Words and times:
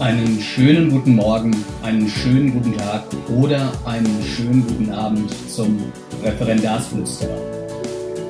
Einen 0.00 0.40
schönen 0.40 0.90
guten 0.90 1.14
Morgen, 1.14 1.54
einen 1.84 2.08
schönen 2.08 2.52
guten 2.52 2.76
Tag 2.76 3.04
oder 3.28 3.72
einen 3.86 4.22
schönen 4.24 4.66
guten 4.66 4.90
Abend 4.90 5.30
zum 5.48 5.78
Referendarsflüsterer. 6.20 7.38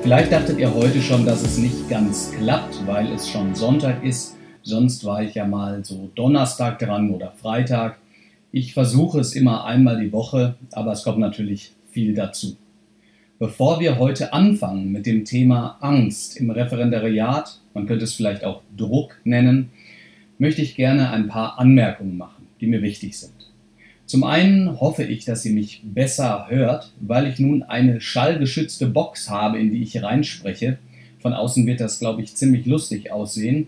Vielleicht 0.03 0.31
dachtet 0.31 0.59
ihr 0.59 0.71
heute 0.71 1.01
schon, 1.01 1.25
dass 1.25 1.41
es 1.41 1.57
nicht 1.57 1.89
ganz 1.89 2.31
klappt, 2.37 2.85
weil 2.85 3.11
es 3.11 3.27
schon 3.27 3.55
Sonntag 3.55 4.03
ist. 4.03 4.37
Sonst 4.61 5.05
war 5.05 5.23
ich 5.23 5.33
ja 5.33 5.47
mal 5.47 5.83
so 5.83 6.11
Donnerstag 6.13 6.77
dran 6.77 7.09
oder 7.09 7.31
Freitag. 7.31 7.97
Ich 8.51 8.75
versuche 8.75 9.19
es 9.19 9.33
immer 9.33 9.65
einmal 9.65 9.99
die 9.99 10.13
Woche, 10.13 10.55
aber 10.71 10.91
es 10.91 11.03
kommt 11.03 11.17
natürlich 11.17 11.73
viel 11.89 12.13
dazu. 12.13 12.57
Bevor 13.39 13.79
wir 13.79 13.97
heute 13.97 14.33
anfangen 14.33 14.91
mit 14.91 15.07
dem 15.07 15.25
Thema 15.25 15.77
Angst 15.81 16.37
im 16.37 16.51
Referendariat, 16.51 17.59
man 17.73 17.87
könnte 17.87 18.05
es 18.05 18.13
vielleicht 18.13 18.43
auch 18.43 18.61
Druck 18.77 19.19
nennen, 19.23 19.71
möchte 20.37 20.61
ich 20.61 20.75
gerne 20.75 21.11
ein 21.11 21.27
paar 21.27 21.59
Anmerkungen 21.59 22.17
machen, 22.17 22.47
die 22.61 22.67
mir 22.67 22.81
wichtig 22.81 23.17
sind. 23.17 23.33
Zum 24.05 24.23
einen 24.23 24.79
hoffe 24.79 25.03
ich, 25.03 25.25
dass 25.25 25.45
ihr 25.45 25.53
mich 25.53 25.81
besser 25.83 26.45
hört, 26.49 26.91
weil 26.99 27.27
ich 27.27 27.39
nun 27.39 27.63
eine 27.63 28.01
schallgeschützte 28.01 28.87
Box 28.87 29.29
habe, 29.29 29.59
in 29.59 29.71
die 29.71 29.81
ich 29.81 30.01
reinspreche. 30.03 30.77
Von 31.19 31.33
außen 31.33 31.65
wird 31.65 31.79
das, 31.79 31.99
glaube 31.99 32.21
ich, 32.21 32.35
ziemlich 32.35 32.67
lustig 32.67 33.11
aussehen. 33.11 33.67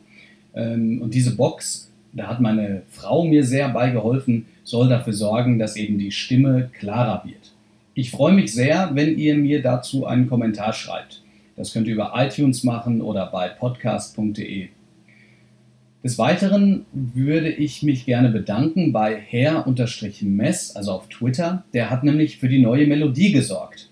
Ähm, 0.53 1.01
und 1.01 1.15
diese 1.15 1.35
Box, 1.35 1.89
da 2.13 2.27
hat 2.27 2.39
meine 2.39 2.83
Frau 2.91 3.23
mir 3.23 3.43
sehr 3.43 3.69
beigeholfen, 3.69 4.45
soll 4.63 4.89
dafür 4.89 5.13
sorgen, 5.13 5.57
dass 5.57 5.75
eben 5.75 5.97
die 5.97 6.11
Stimme 6.11 6.69
klarer 6.77 7.23
wird. 7.25 7.53
Ich 7.95 8.11
freue 8.11 8.33
mich 8.33 8.53
sehr, 8.53 8.91
wenn 8.93 9.17
ihr 9.17 9.35
mir 9.35 9.63
dazu 9.63 10.05
einen 10.05 10.29
Kommentar 10.29 10.71
schreibt. 10.71 11.23
Das 11.55 11.73
könnt 11.73 11.87
ihr 11.87 11.95
über 11.95 12.13
iTunes 12.15 12.63
machen 12.63 13.01
oder 13.01 13.25
bei 13.25 13.49
podcast.de. 13.49 14.67
Des 16.07 16.17
Weiteren 16.17 16.85
würde 16.93 17.49
ich 17.49 17.83
mich 17.83 18.05
gerne 18.05 18.29
bedanken 18.29 18.93
bei 18.93 19.13
Herr-Mess, 19.19 20.73
also 20.73 20.93
auf 20.93 21.09
Twitter. 21.09 21.65
Der 21.73 21.89
hat 21.89 22.05
nämlich 22.05 22.37
für 22.37 22.47
die 22.47 22.61
neue 22.61 22.87
Melodie 22.87 23.33
gesorgt. 23.33 23.89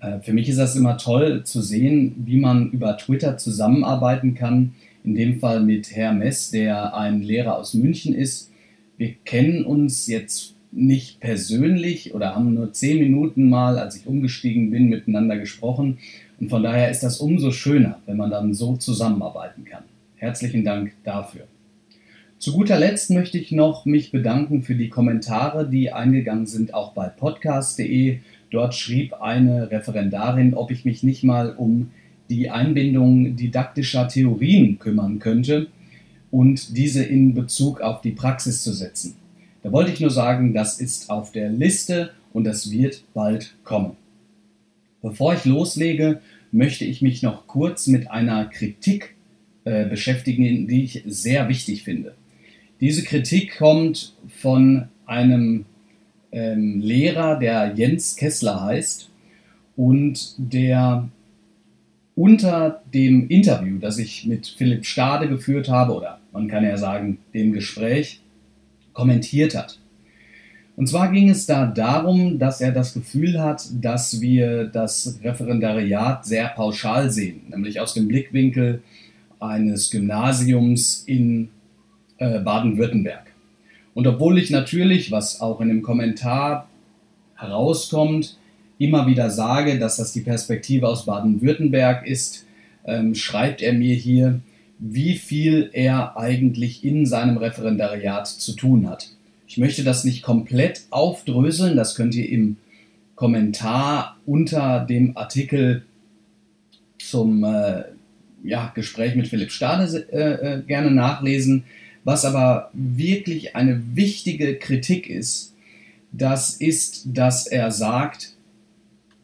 Äh, 0.00 0.20
für 0.20 0.32
mich 0.32 0.48
ist 0.48 0.56
das 0.56 0.74
immer 0.74 0.96
toll 0.96 1.44
zu 1.44 1.60
sehen, 1.60 2.14
wie 2.24 2.38
man 2.38 2.70
über 2.70 2.96
Twitter 2.96 3.36
zusammenarbeiten 3.36 4.34
kann. 4.34 4.72
In 5.04 5.14
dem 5.14 5.38
Fall 5.38 5.60
mit 5.60 5.94
Herr 5.94 6.14
Mess, 6.14 6.50
der 6.50 6.96
ein 6.96 7.20
Lehrer 7.20 7.58
aus 7.58 7.74
München 7.74 8.14
ist. 8.14 8.50
Wir 8.96 9.12
kennen 9.26 9.62
uns 9.62 10.06
jetzt 10.06 10.54
nicht 10.72 11.20
persönlich 11.20 12.14
oder 12.14 12.34
haben 12.34 12.54
nur 12.54 12.72
zehn 12.72 13.00
Minuten 13.00 13.50
mal, 13.50 13.78
als 13.78 13.96
ich 13.96 14.06
umgestiegen 14.06 14.70
bin, 14.70 14.88
miteinander 14.88 15.36
gesprochen. 15.36 15.98
Und 16.40 16.48
von 16.48 16.62
daher 16.62 16.90
ist 16.90 17.02
das 17.02 17.18
umso 17.18 17.50
schöner, 17.50 18.00
wenn 18.06 18.16
man 18.16 18.30
dann 18.30 18.54
so 18.54 18.78
zusammenarbeiten 18.78 19.66
kann. 19.66 19.84
Herzlichen 20.16 20.64
Dank 20.64 20.92
dafür. 21.04 21.49
Zu 22.40 22.54
guter 22.54 22.78
Letzt 22.78 23.10
möchte 23.10 23.36
ich 23.36 23.52
noch 23.52 23.84
mich 23.84 24.12
bedanken 24.12 24.62
für 24.62 24.74
die 24.74 24.88
Kommentare, 24.88 25.68
die 25.68 25.92
eingegangen 25.92 26.46
sind, 26.46 26.72
auch 26.72 26.94
bei 26.94 27.06
podcast.de. 27.06 28.20
Dort 28.50 28.74
schrieb 28.74 29.12
eine 29.20 29.70
Referendarin, 29.70 30.54
ob 30.54 30.70
ich 30.70 30.86
mich 30.86 31.02
nicht 31.02 31.22
mal 31.22 31.54
um 31.54 31.90
die 32.30 32.48
Einbindung 32.48 33.36
didaktischer 33.36 34.08
Theorien 34.08 34.78
kümmern 34.78 35.18
könnte 35.18 35.66
und 36.30 36.78
diese 36.78 37.04
in 37.04 37.34
Bezug 37.34 37.82
auf 37.82 38.00
die 38.00 38.12
Praxis 38.12 38.62
zu 38.62 38.72
setzen. 38.72 39.16
Da 39.62 39.70
wollte 39.70 39.92
ich 39.92 40.00
nur 40.00 40.08
sagen, 40.08 40.54
das 40.54 40.80
ist 40.80 41.10
auf 41.10 41.32
der 41.32 41.50
Liste 41.50 42.12
und 42.32 42.44
das 42.44 42.70
wird 42.70 43.04
bald 43.12 43.54
kommen. 43.64 43.98
Bevor 45.02 45.34
ich 45.34 45.44
loslege, 45.44 46.22
möchte 46.52 46.86
ich 46.86 47.02
mich 47.02 47.22
noch 47.22 47.46
kurz 47.46 47.86
mit 47.86 48.10
einer 48.10 48.46
Kritik 48.46 49.14
äh, 49.66 49.84
beschäftigen, 49.84 50.66
die 50.68 50.84
ich 50.84 51.02
sehr 51.06 51.50
wichtig 51.50 51.84
finde. 51.84 52.14
Diese 52.80 53.04
Kritik 53.04 53.58
kommt 53.58 54.14
von 54.28 54.88
einem 55.04 55.66
ähm, 56.32 56.80
Lehrer, 56.80 57.38
der 57.38 57.74
Jens 57.74 58.16
Kessler 58.16 58.62
heißt 58.62 59.10
und 59.76 60.34
der 60.38 61.08
unter 62.14 62.82
dem 62.92 63.28
Interview, 63.28 63.78
das 63.78 63.98
ich 63.98 64.26
mit 64.26 64.46
Philipp 64.46 64.84
Stade 64.84 65.28
geführt 65.28 65.68
habe, 65.68 65.94
oder 65.94 66.20
man 66.32 66.48
kann 66.48 66.64
ja 66.64 66.76
sagen, 66.76 67.18
dem 67.34 67.52
Gespräch, 67.52 68.20
kommentiert 68.92 69.54
hat. 69.54 69.78
Und 70.76 70.86
zwar 70.86 71.12
ging 71.12 71.28
es 71.28 71.46
da 71.46 71.66
darum, 71.66 72.38
dass 72.38 72.60
er 72.60 72.72
das 72.72 72.94
Gefühl 72.94 73.40
hat, 73.40 73.64
dass 73.80 74.20
wir 74.20 74.64
das 74.64 75.18
Referendariat 75.22 76.24
sehr 76.24 76.48
pauschal 76.48 77.10
sehen, 77.10 77.42
nämlich 77.50 77.80
aus 77.80 77.94
dem 77.94 78.08
Blickwinkel 78.08 78.82
eines 79.38 79.90
Gymnasiums 79.90 81.04
in 81.06 81.50
äh, 82.20 82.38
Baden-Württemberg. 82.38 83.26
Und 83.94 84.06
obwohl 84.06 84.38
ich 84.38 84.50
natürlich, 84.50 85.10
was 85.10 85.40
auch 85.40 85.60
in 85.60 85.68
dem 85.68 85.82
Kommentar 85.82 86.68
herauskommt, 87.34 88.36
immer 88.78 89.06
wieder 89.06 89.30
sage, 89.30 89.78
dass 89.78 89.96
das 89.96 90.12
die 90.12 90.20
Perspektive 90.20 90.88
aus 90.88 91.06
Baden-Württemberg 91.06 92.06
ist, 92.06 92.46
ähm, 92.86 93.14
schreibt 93.14 93.60
er 93.62 93.72
mir 93.72 93.94
hier, 93.94 94.40
wie 94.78 95.16
viel 95.16 95.70
er 95.72 96.16
eigentlich 96.16 96.84
in 96.84 97.04
seinem 97.04 97.36
Referendariat 97.36 98.26
zu 98.26 98.52
tun 98.54 98.88
hat. 98.88 99.08
Ich 99.46 99.58
möchte 99.58 99.82
das 99.82 100.04
nicht 100.04 100.22
komplett 100.22 100.82
aufdröseln, 100.90 101.76
das 101.76 101.94
könnt 101.94 102.14
ihr 102.14 102.28
im 102.28 102.56
Kommentar 103.16 104.16
unter 104.24 104.80
dem 104.80 105.16
Artikel 105.16 105.84
zum 106.98 107.44
äh, 107.44 107.82
ja, 108.44 108.72
Gespräch 108.74 109.14
mit 109.16 109.28
Philipp 109.28 109.50
Stade 109.50 110.06
äh, 110.12 110.58
äh, 110.58 110.62
gerne 110.62 110.90
nachlesen. 110.90 111.64
Was 112.04 112.24
aber 112.24 112.70
wirklich 112.72 113.56
eine 113.56 113.82
wichtige 113.94 114.56
Kritik 114.58 115.08
ist, 115.08 115.54
das 116.12 116.54
ist, 116.54 117.02
dass 117.06 117.46
er 117.46 117.70
sagt, 117.70 118.34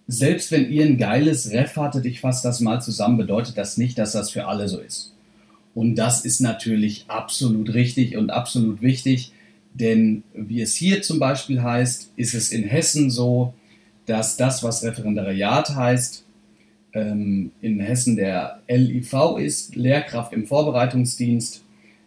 selbst 0.06 0.52
wenn 0.52 0.70
ihr 0.70 0.84
ein 0.84 0.98
geiles 0.98 1.50
Ref 1.50 1.76
hattet, 1.76 2.06
ich 2.06 2.20
fasse 2.20 2.46
das 2.46 2.60
mal 2.60 2.80
zusammen, 2.80 3.16
bedeutet 3.16 3.58
das 3.58 3.76
nicht, 3.76 3.98
dass 3.98 4.12
das 4.12 4.30
für 4.30 4.46
alle 4.46 4.68
so 4.68 4.78
ist. 4.78 5.12
Und 5.74 5.96
das 5.96 6.24
ist 6.24 6.40
natürlich 6.40 7.04
absolut 7.08 7.74
richtig 7.74 8.16
und 8.16 8.30
absolut 8.30 8.82
wichtig, 8.82 9.32
denn 9.74 10.22
wie 10.32 10.62
es 10.62 10.74
hier 10.74 11.02
zum 11.02 11.18
Beispiel 11.18 11.62
heißt, 11.62 12.12
ist 12.16 12.34
es 12.34 12.50
in 12.50 12.64
Hessen 12.64 13.10
so, 13.10 13.52
dass 14.06 14.36
das, 14.36 14.62
was 14.62 14.82
Referendariat 14.82 15.74
heißt, 15.74 16.24
ähm, 16.94 17.50
in 17.60 17.80
Hessen 17.80 18.16
der 18.16 18.62
LIV 18.68 19.38
ist, 19.38 19.76
Lehrkraft 19.76 20.32
im 20.32 20.46
Vorbereitungsdienst, 20.46 21.62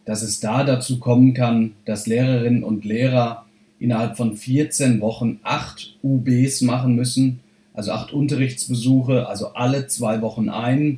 dass 0.10 0.24
es 0.24 0.40
da 0.40 0.64
dazu 0.64 0.98
kommen 0.98 1.36
kann, 1.36 1.74
dass 1.86 2.08
Lehrerinnen 2.08 2.64
und 2.64 2.84
Lehrer 2.84 3.46
innerhalb 3.78 4.18
von 4.18 4.36
14 4.36 5.02
Wochen 5.02 5.40
acht 5.44 5.98
UBs 6.02 6.62
machen 6.62 6.96
müssen, 6.96 7.42
also 7.76 7.92
acht 7.92 8.12
Unterrichtsbesuche, 8.12 9.28
also 9.28 9.50
alle 9.54 9.86
zwei 9.86 10.24
Wochen 10.24 10.50
ein, 10.50 10.98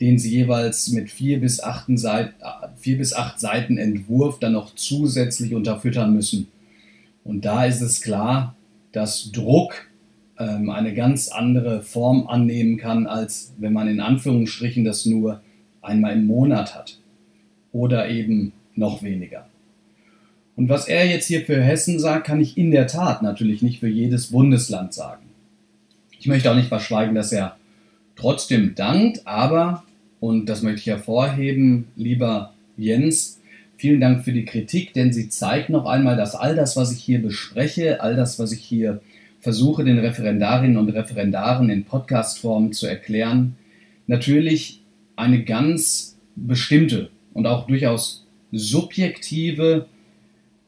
den 0.00 0.18
sie 0.18 0.30
jeweils 0.30 0.88
mit 0.88 1.12
vier 1.12 1.38
bis, 1.38 1.58
Seiten, 1.58 2.34
vier 2.76 2.98
bis 2.98 3.14
acht 3.14 3.38
Seiten 3.38 3.78
Entwurf 3.78 4.40
dann 4.40 4.54
noch 4.54 4.74
zusätzlich 4.74 5.54
unterfüttern 5.54 6.12
müssen. 6.12 6.48
Und 7.22 7.44
da 7.44 7.66
ist 7.66 7.82
es 7.82 8.00
klar, 8.00 8.56
dass 8.90 9.30
Druck 9.30 9.88
ähm, 10.40 10.70
eine 10.70 10.92
ganz 10.92 11.28
andere 11.28 11.82
Form 11.82 12.26
annehmen 12.26 12.78
kann, 12.78 13.06
als 13.06 13.52
wenn 13.58 13.72
man 13.72 13.86
in 13.86 14.00
Anführungsstrichen 14.00 14.84
das 14.84 15.06
nur 15.06 15.40
einmal 15.82 16.14
im 16.14 16.26
Monat 16.26 16.74
hat 16.74 16.99
oder 17.72 18.08
eben 18.08 18.52
noch 18.74 19.02
weniger. 19.02 19.46
Und 20.56 20.68
was 20.68 20.88
er 20.88 21.06
jetzt 21.06 21.26
hier 21.26 21.42
für 21.42 21.62
Hessen 21.62 21.98
sagt, 21.98 22.26
kann 22.26 22.40
ich 22.40 22.58
in 22.58 22.70
der 22.70 22.86
Tat 22.86 23.22
natürlich 23.22 23.62
nicht 23.62 23.80
für 23.80 23.88
jedes 23.88 24.28
Bundesland 24.28 24.92
sagen. 24.92 25.22
Ich 26.18 26.26
möchte 26.26 26.50
auch 26.50 26.56
nicht 26.56 26.68
verschweigen, 26.68 27.14
dass 27.14 27.32
er 27.32 27.56
trotzdem 28.14 28.74
dankt, 28.74 29.26
aber, 29.26 29.84
und 30.20 30.46
das 30.46 30.62
möchte 30.62 30.80
ich 30.80 30.86
hervorheben, 30.86 31.86
lieber 31.96 32.52
Jens, 32.76 33.40
vielen 33.76 34.00
Dank 34.00 34.24
für 34.24 34.32
die 34.32 34.44
Kritik, 34.44 34.92
denn 34.92 35.14
sie 35.14 35.30
zeigt 35.30 35.70
noch 35.70 35.86
einmal, 35.86 36.16
dass 36.16 36.34
all 36.34 36.54
das, 36.54 36.76
was 36.76 36.92
ich 36.92 37.02
hier 37.02 37.22
bespreche, 37.22 38.02
all 38.02 38.14
das, 38.14 38.38
was 38.38 38.52
ich 38.52 38.60
hier 38.60 39.00
versuche, 39.40 39.84
den 39.84 39.98
Referendarinnen 39.98 40.76
und 40.76 40.90
Referendaren 40.90 41.70
in 41.70 41.84
Podcastform 41.84 42.72
zu 42.72 42.86
erklären, 42.86 43.56
natürlich 44.06 44.82
eine 45.16 45.44
ganz 45.44 46.18
bestimmte 46.36 47.08
und 47.34 47.46
auch 47.46 47.66
durchaus 47.66 48.26
subjektive, 48.52 49.86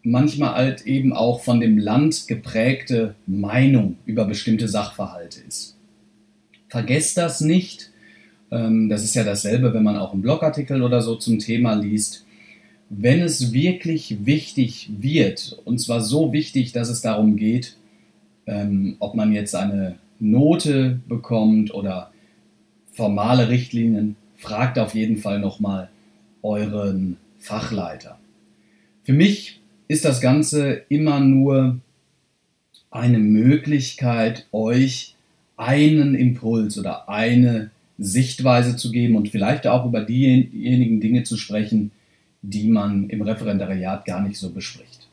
manchmal 0.03 0.55
halt 0.55 0.87
eben 0.87 1.13
auch 1.13 1.41
von 1.41 1.61
dem 1.61 1.79
Land 1.79 2.27
geprägte 2.29 3.15
Meinung 3.27 3.97
über 4.07 4.25
bestimmte 4.25 4.69
Sachverhalte 4.69 5.41
ist. 5.47 5.77
Vergesst 6.69 7.17
das 7.17 7.41
nicht. 7.41 7.91
Ähm, 8.51 8.89
das 8.89 9.05
ist 9.05 9.15
ja 9.15 9.25
dasselbe, 9.25 9.75
wenn 9.75 9.83
man 9.83 9.97
auch 9.97 10.13
einen 10.13 10.23
Blogartikel 10.23 10.83
oder 10.83 11.03
so 11.03 11.17
zum 11.17 11.39
Thema 11.39 11.75
liest. 11.75 12.25
Wenn 12.89 13.21
es 13.21 13.53
wirklich 13.53 14.27
wichtig 14.27 14.91
wird, 14.99 15.59
und 15.65 15.79
zwar 15.79 16.03
so 16.03 16.33
wichtig, 16.33 16.73
dass 16.73 16.89
es 16.89 17.01
darum 17.01 17.37
geht, 17.37 17.77
ähm, 18.47 18.97
ob 18.99 19.15
man 19.15 19.33
jetzt 19.33 19.55
eine 19.55 19.97
Note 20.19 21.01
bekommt 21.09 21.73
oder 21.73 22.11
formale 22.93 23.49
Richtlinien, 23.49 24.17
fragt 24.37 24.79
auf 24.79 24.95
jeden 24.95 25.17
Fall 25.17 25.39
nochmal 25.39 25.89
euren 26.43 27.17
Fachleiter. 27.39 28.19
Für 29.05 29.13
mich 29.13 29.61
ist 29.89 30.05
das 30.05 30.21
Ganze 30.21 30.83
immer 30.89 31.21
nur 31.21 31.81
eine 32.91 33.19
Möglichkeit, 33.19 34.47
euch 34.53 35.17
einen 35.57 36.15
Impuls 36.15 36.79
oder 36.79 37.09
eine 37.09 37.71
Sichtweise 37.99 38.77
zu 38.77 38.91
geben 38.91 39.17
und 39.17 39.29
vielleicht 39.29 39.67
auch 39.67 39.87
über 39.87 40.03
diejenigen 40.03 41.01
Dinge 41.01 41.23
zu 41.25 41.37
sprechen, 41.37 41.91
die 42.43 42.69
man 42.69 43.09
im 43.09 43.23
Referendariat 43.23 44.05
gar 44.05 44.21
nicht 44.27 44.39
so 44.39 44.51
bespricht. 44.51 45.09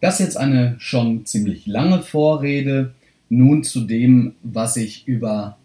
Das 0.00 0.20
ist 0.20 0.26
jetzt 0.26 0.36
eine 0.36 0.76
schon 0.78 1.26
ziemlich 1.26 1.66
lange 1.66 2.02
Vorrede. 2.02 2.94
Nun 3.28 3.64
zu 3.64 3.80
dem, 3.80 4.34
was 4.42 4.76
ich 4.76 5.08
über 5.08 5.56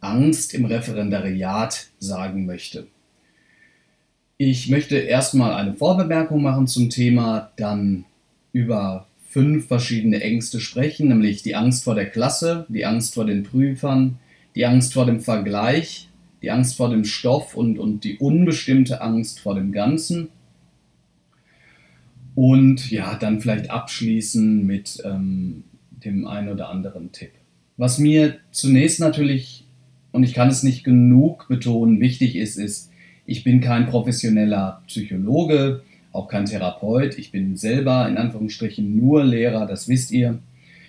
Angst 0.00 0.54
im 0.54 0.66
Referendariat 0.66 1.88
sagen 1.98 2.46
möchte. 2.46 2.86
Ich 4.38 4.68
möchte 4.68 4.98
erstmal 4.98 5.54
eine 5.54 5.72
Vorbemerkung 5.72 6.42
machen 6.42 6.66
zum 6.66 6.90
Thema, 6.90 7.52
dann 7.56 8.04
über 8.52 9.06
fünf 9.28 9.66
verschiedene 9.66 10.20
Ängste 10.20 10.60
sprechen, 10.60 11.08
nämlich 11.08 11.42
die 11.42 11.54
Angst 11.54 11.84
vor 11.84 11.94
der 11.94 12.10
Klasse, 12.10 12.66
die 12.68 12.84
Angst 12.84 13.14
vor 13.14 13.24
den 13.24 13.44
Prüfern, 13.44 14.18
die 14.54 14.66
Angst 14.66 14.92
vor 14.92 15.06
dem 15.06 15.20
Vergleich, 15.20 16.10
die 16.42 16.50
Angst 16.50 16.76
vor 16.76 16.90
dem 16.90 17.06
Stoff 17.06 17.56
und, 17.56 17.78
und 17.78 18.04
die 18.04 18.18
unbestimmte 18.18 19.00
Angst 19.00 19.40
vor 19.40 19.54
dem 19.54 19.72
Ganzen. 19.72 20.28
Und 22.34 22.90
ja, 22.90 23.14
dann 23.14 23.40
vielleicht 23.40 23.70
abschließen 23.70 24.66
mit 24.66 25.02
ähm, 25.06 25.64
dem 25.90 26.26
einen 26.26 26.50
oder 26.50 26.68
anderen 26.68 27.10
Tipp. 27.10 27.30
Was 27.78 27.98
mir 27.98 28.36
zunächst 28.50 29.00
natürlich, 29.00 29.66
und 30.12 30.24
ich 30.24 30.34
kann 30.34 30.48
es 30.48 30.62
nicht 30.62 30.84
genug 30.84 31.48
betonen, 31.48 32.00
wichtig 32.00 32.36
ist, 32.36 32.58
ist, 32.58 32.90
ich 33.26 33.44
bin 33.44 33.60
kein 33.60 33.86
professioneller 33.86 34.82
Psychologe, 34.86 35.82
auch 36.12 36.28
kein 36.28 36.46
Therapeut. 36.46 37.18
Ich 37.18 37.30
bin 37.30 37.56
selber 37.56 38.08
in 38.08 38.16
Anführungsstrichen 38.16 38.96
nur 38.96 39.24
Lehrer, 39.24 39.66
das 39.66 39.88
wisst 39.88 40.10
ihr. 40.10 40.38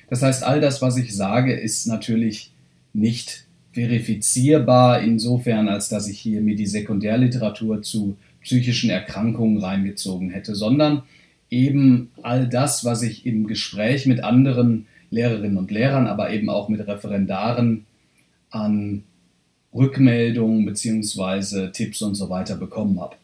Das 0.09 0.21
heißt, 0.21 0.43
all 0.43 0.61
das, 0.61 0.81
was 0.81 0.97
ich 0.97 1.15
sage, 1.15 1.53
ist 1.53 1.87
natürlich 1.87 2.51
nicht 2.93 3.45
verifizierbar 3.73 5.01
insofern, 5.01 5.67
als 5.67 5.89
dass 5.89 6.07
ich 6.07 6.19
hier 6.19 6.41
mir 6.41 6.55
die 6.55 6.65
Sekundärliteratur 6.65 7.81
zu 7.81 8.17
psychischen 8.41 8.89
Erkrankungen 8.89 9.57
reingezogen 9.57 10.29
hätte, 10.29 10.55
sondern 10.55 11.03
eben 11.49 12.09
all 12.23 12.47
das, 12.47 12.85
was 12.85 13.03
ich 13.03 13.25
im 13.25 13.47
Gespräch 13.47 14.05
mit 14.05 14.23
anderen 14.23 14.87
Lehrerinnen 15.09 15.57
und 15.57 15.71
Lehrern, 15.71 16.07
aber 16.07 16.31
eben 16.31 16.49
auch 16.49 16.69
mit 16.69 16.85
Referendaren 16.87 17.85
an 18.49 19.03
Rückmeldungen 19.73 20.65
bzw. 20.65 21.69
Tipps 21.71 22.01
und 22.01 22.15
so 22.15 22.29
weiter 22.29 22.55
bekommen 22.55 22.99
habe. 22.99 23.15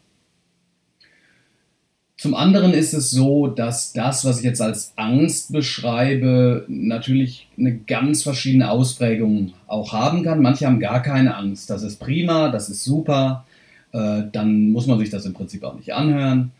Zum 2.16 2.34
anderen 2.34 2.72
ist 2.72 2.94
es 2.94 3.10
so, 3.10 3.48
dass 3.48 3.92
das, 3.92 4.24
was 4.24 4.38
ich 4.38 4.44
jetzt 4.44 4.62
als 4.62 4.92
Angst 4.96 5.52
beschreibe, 5.52 6.64
natürlich 6.68 7.48
eine 7.58 7.76
ganz 7.76 8.22
verschiedene 8.22 8.70
Ausprägung 8.70 9.52
auch 9.66 9.92
haben 9.92 10.22
kann. 10.22 10.40
Manche 10.40 10.66
haben 10.66 10.80
gar 10.80 11.02
keine 11.02 11.36
Angst. 11.36 11.68
Das 11.70 11.82
ist 11.82 11.98
prima, 11.98 12.50
das 12.50 12.70
ist 12.70 12.84
super. 12.84 13.44
Äh, 13.92 14.22
dann 14.32 14.70
muss 14.70 14.86
man 14.86 14.98
sich 14.98 15.10
das 15.10 15.26
im 15.26 15.34
Prinzip 15.34 15.64
auch 15.64 15.76
nicht 15.76 15.92
anhören. 15.92 16.52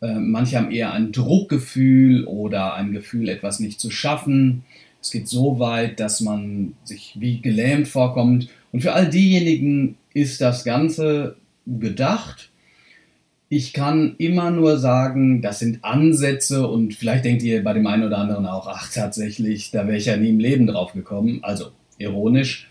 Äh, 0.00 0.14
manche 0.14 0.56
haben 0.56 0.70
eher 0.70 0.92
ein 0.92 1.12
Druckgefühl 1.12 2.24
oder 2.24 2.74
ein 2.74 2.92
Gefühl, 2.92 3.28
etwas 3.28 3.60
nicht 3.60 3.80
zu 3.80 3.90
schaffen. 3.90 4.64
Es 5.00 5.10
geht 5.10 5.28
so 5.28 5.58
weit, 5.58 6.00
dass 6.00 6.22
man 6.22 6.72
sich 6.82 7.16
wie 7.20 7.40
gelähmt 7.40 7.88
vorkommt. 7.88 8.48
Und 8.74 8.80
für 8.80 8.92
all 8.92 9.08
diejenigen 9.08 9.94
ist 10.14 10.40
das 10.40 10.64
Ganze 10.64 11.36
gedacht. 11.64 12.50
Ich 13.48 13.72
kann 13.72 14.16
immer 14.18 14.50
nur 14.50 14.80
sagen, 14.80 15.42
das 15.42 15.60
sind 15.60 15.84
Ansätze 15.84 16.66
und 16.66 16.92
vielleicht 16.92 17.24
denkt 17.24 17.44
ihr 17.44 17.62
bei 17.62 17.72
dem 17.72 17.86
einen 17.86 18.02
oder 18.02 18.18
anderen 18.18 18.46
auch, 18.46 18.66
ach 18.66 18.90
tatsächlich, 18.92 19.70
da 19.70 19.86
wäre 19.86 19.96
ich 19.96 20.06
ja 20.06 20.16
nie 20.16 20.30
im 20.30 20.40
Leben 20.40 20.66
drauf 20.66 20.92
gekommen. 20.92 21.38
Also 21.42 21.66
ironisch. 21.98 22.68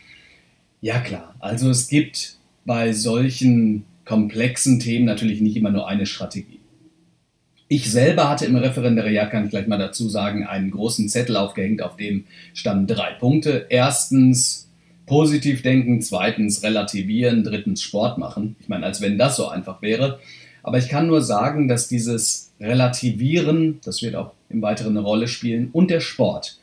Ja 0.82 1.00
klar, 1.00 1.36
also 1.40 1.70
es 1.70 1.88
gibt 1.88 2.36
bei 2.66 2.92
solchen 2.92 3.86
komplexen 4.04 4.82
Themen 4.82 5.06
natürlich 5.06 5.40
nicht 5.40 5.56
immer 5.56 5.72
nur 5.72 5.88
eine 5.88 6.06
Strategie. 6.06 6.60
Ich 7.70 7.90
selber 7.90 8.30
hatte 8.30 8.46
im 8.46 8.58
Referendariat, 8.58 9.32
kann 9.32 9.46
ich 9.46 9.52
gleich 9.52 9.68
mal 9.68 9.80
dazu 9.80 10.10
sagen, 10.10 10.46
einen 10.46 10.70
großen 10.70 11.08
Zettel 11.08 11.38
aufgehängt, 11.38 11.82
auf 11.82 11.96
dem 11.96 12.26
standen 12.54 12.88
drei 12.88 13.12
Punkte. 13.14 13.68
Erstens 13.70 14.64
positiv 15.06 15.62
denken, 15.62 16.02
zweitens 16.02 16.64
relativieren, 16.64 17.44
drittens 17.44 17.82
Sport 17.82 18.18
machen. 18.18 18.56
Ich 18.60 18.70
meine, 18.70 18.86
als 18.86 19.02
wenn 19.02 19.18
das 19.18 19.36
so 19.36 19.48
einfach 19.48 19.82
wäre. 19.82 20.20
Aber 20.64 20.78
ich 20.78 20.88
kann 20.88 21.08
nur 21.08 21.22
sagen, 21.22 21.68
dass 21.68 21.90
dieses 21.90 22.52
Relativieren, 22.60 23.80
das 23.84 24.02
wird 24.02 24.16
auch 24.16 24.32
im 24.50 24.62
Weiteren 24.62 24.98
eine 24.98 25.06
Rolle 25.06 25.28
spielen, 25.28 25.70
und 25.74 25.92
der 25.92 26.00
Sport 26.00 26.58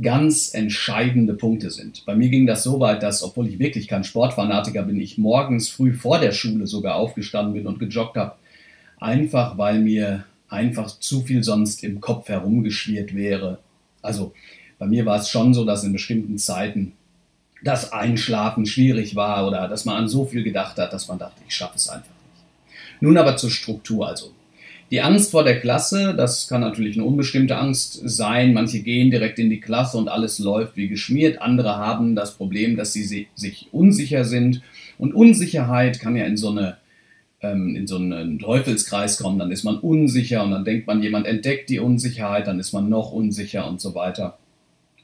ganz 0.00 0.54
entscheidende 0.54 1.34
Punkte 1.34 1.70
sind. 1.70 2.04
Bei 2.06 2.14
mir 2.14 2.30
ging 2.30 2.46
das 2.46 2.62
so 2.62 2.80
weit, 2.80 3.02
dass, 3.02 3.22
obwohl 3.22 3.48
ich 3.48 3.58
wirklich 3.58 3.88
kein 3.88 4.04
Sportfanatiker 4.04 4.82
bin, 4.82 4.98
ich 4.98 5.18
morgens 5.18 5.68
früh 5.68 5.92
vor 5.92 6.18
der 6.18 6.32
Schule 6.32 6.66
sogar 6.66 6.94
aufgestanden 6.94 7.52
bin 7.52 7.66
und 7.66 7.78
gejoggt 7.78 8.16
habe, 8.16 8.36
einfach 8.98 9.58
weil 9.58 9.80
mir 9.80 10.24
einfach 10.48 10.98
zu 10.98 11.20
viel 11.22 11.42
sonst 11.42 11.84
im 11.84 12.00
Kopf 12.00 12.28
herumgeschwirrt 12.28 13.14
wäre. 13.14 13.58
Also 14.00 14.32
bei 14.78 14.86
mir 14.86 15.04
war 15.04 15.18
es 15.18 15.28
schon 15.28 15.52
so, 15.52 15.64
dass 15.64 15.84
in 15.84 15.92
bestimmten 15.92 16.38
Zeiten 16.38 16.92
das 17.64 17.92
Einschlafen 17.92 18.66
schwierig 18.66 19.14
war 19.14 19.46
oder 19.46 19.68
dass 19.68 19.84
man 19.84 19.96
an 19.96 20.08
so 20.08 20.24
viel 20.24 20.42
gedacht 20.42 20.76
hat, 20.78 20.92
dass 20.92 21.08
man 21.08 21.18
dachte, 21.18 21.40
ich 21.46 21.54
schaffe 21.54 21.76
es 21.76 21.88
einfach 21.88 22.08
nicht. 22.08 22.72
Nun 23.00 23.16
aber 23.16 23.36
zur 23.36 23.50
Struktur 23.50 24.08
also. 24.08 24.32
Die 24.90 25.00
Angst 25.00 25.30
vor 25.30 25.42
der 25.42 25.58
Klasse, 25.58 26.14
das 26.14 26.48
kann 26.48 26.60
natürlich 26.60 26.96
eine 26.96 27.06
unbestimmte 27.06 27.56
Angst 27.56 28.02
sein. 28.04 28.52
Manche 28.52 28.80
gehen 28.80 29.10
direkt 29.10 29.38
in 29.38 29.48
die 29.48 29.60
Klasse 29.60 29.96
und 29.96 30.08
alles 30.08 30.38
läuft 30.38 30.76
wie 30.76 30.88
geschmiert. 30.88 31.40
Andere 31.40 31.76
haben 31.76 32.14
das 32.14 32.36
Problem, 32.36 32.76
dass 32.76 32.92
sie 32.92 33.26
sich 33.34 33.68
unsicher 33.72 34.24
sind. 34.24 34.60
Und 34.98 35.14
Unsicherheit 35.14 35.98
kann 35.98 36.14
ja 36.14 36.26
in 36.26 36.36
so 36.36 36.50
eine 36.50 36.76
ähm, 37.42 37.74
in 37.74 37.86
so 37.86 37.96
einen 37.96 38.38
Teufelskreis 38.38 39.18
kommen, 39.18 39.38
dann 39.38 39.50
ist 39.50 39.64
man 39.64 39.78
unsicher 39.78 40.44
und 40.44 40.52
dann 40.52 40.64
denkt 40.64 40.86
man, 40.86 41.02
jemand 41.02 41.26
entdeckt 41.26 41.70
die 41.70 41.80
Unsicherheit, 41.80 42.46
dann 42.46 42.60
ist 42.60 42.72
man 42.72 42.88
noch 42.88 43.12
unsicher 43.12 43.68
und 43.68 43.80
so 43.80 43.94
weiter. 43.94 44.38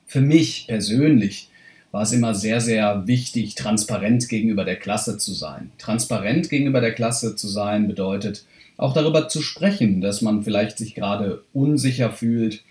Für 0.06 0.20
mich 0.20 0.66
persönlich 0.68 1.50
war 1.90 2.02
es 2.02 2.12
immer 2.12 2.34
sehr, 2.34 2.60
sehr 2.60 3.06
wichtig, 3.06 3.54
transparent 3.54 4.28
gegenüber 4.28 4.64
der 4.64 4.76
Klasse 4.76 5.18
zu 5.18 5.32
sein. 5.32 5.70
Transparent 5.78 6.50
gegenüber 6.50 6.80
der 6.80 6.92
Klasse 6.92 7.34
zu 7.34 7.48
sein 7.48 7.88
bedeutet 7.88 8.44
auch 8.76 8.92
darüber 8.92 9.28
zu 9.28 9.42
sprechen, 9.42 10.00
dass 10.00 10.22
man 10.22 10.42
vielleicht 10.42 10.78
sich 10.78 10.94
gerade 10.94 11.42
unsicher 11.52 12.12
fühlt 12.12 12.62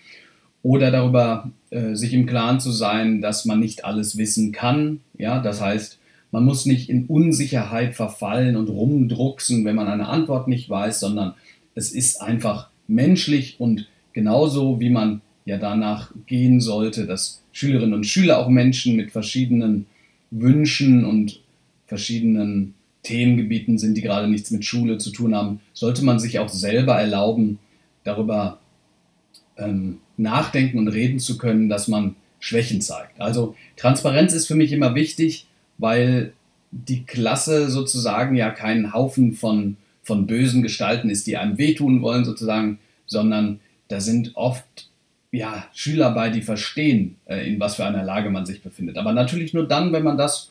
oder 0.62 0.90
darüber 0.90 1.50
äh, 1.70 1.94
sich 1.94 2.14
im 2.14 2.26
Klaren 2.26 2.60
zu 2.60 2.70
sein, 2.70 3.20
dass 3.20 3.44
man 3.44 3.60
nicht 3.60 3.84
alles 3.84 4.16
wissen 4.16 4.52
kann. 4.52 5.00
Ja, 5.16 5.40
das 5.40 5.60
heißt, 5.60 5.98
man 6.30 6.44
muss 6.44 6.66
nicht 6.66 6.88
in 6.88 7.06
Unsicherheit 7.06 7.94
verfallen 7.94 8.56
und 8.56 8.68
rumdrucksen, 8.68 9.64
wenn 9.64 9.76
man 9.76 9.88
eine 9.88 10.08
Antwort 10.08 10.48
nicht 10.48 10.68
weiß, 10.68 11.00
sondern 11.00 11.34
es 11.74 11.92
ist 11.92 12.20
einfach 12.20 12.68
menschlich 12.86 13.60
und 13.60 13.88
genauso 14.12 14.80
wie 14.80 14.90
man 14.90 15.20
ja 15.44 15.58
danach 15.58 16.12
gehen 16.26 16.60
sollte, 16.60 17.06
dass 17.06 17.42
Schülerinnen 17.58 17.94
und 17.94 18.06
Schüler 18.06 18.38
auch 18.38 18.48
Menschen 18.48 18.96
mit 18.96 19.10
verschiedenen 19.10 19.86
Wünschen 20.30 21.04
und 21.04 21.40
verschiedenen 21.86 22.74
Themengebieten 23.02 23.78
sind, 23.78 23.96
die 23.96 24.02
gerade 24.02 24.28
nichts 24.28 24.50
mit 24.50 24.64
Schule 24.64 24.98
zu 24.98 25.10
tun 25.10 25.34
haben, 25.34 25.60
sollte 25.72 26.04
man 26.04 26.18
sich 26.18 26.38
auch 26.38 26.48
selber 26.48 26.94
erlauben, 26.96 27.58
darüber 28.04 28.60
ähm, 29.56 29.98
nachdenken 30.16 30.78
und 30.78 30.88
reden 30.88 31.18
zu 31.18 31.38
können, 31.38 31.68
dass 31.68 31.88
man 31.88 32.16
Schwächen 32.40 32.80
zeigt. 32.80 33.20
Also 33.20 33.54
Transparenz 33.76 34.32
ist 34.32 34.46
für 34.46 34.54
mich 34.54 34.72
immer 34.72 34.94
wichtig 34.94 35.46
weil 35.78 36.32
die 36.70 37.04
Klasse 37.04 37.70
sozusagen 37.70 38.36
ja 38.36 38.50
kein 38.50 38.92
Haufen 38.92 39.32
von, 39.32 39.76
von 40.02 40.26
bösen 40.26 40.62
Gestalten 40.62 41.08
ist, 41.08 41.26
die 41.26 41.36
einem 41.36 41.56
wehtun 41.56 42.02
wollen 42.02 42.24
sozusagen, 42.24 42.78
sondern 43.06 43.60
da 43.86 44.00
sind 44.00 44.32
oft 44.34 44.90
ja, 45.30 45.66
Schüler 45.74 46.12
bei, 46.12 46.30
die 46.30 46.42
verstehen, 46.42 47.16
äh, 47.26 47.48
in 47.48 47.60
was 47.60 47.76
für 47.76 47.84
einer 47.84 48.02
Lage 48.02 48.30
man 48.30 48.46
sich 48.46 48.62
befindet. 48.62 48.96
Aber 48.96 49.12
natürlich 49.12 49.52
nur 49.52 49.66
dann, 49.66 49.92
wenn 49.92 50.02
man 50.02 50.16
das 50.16 50.50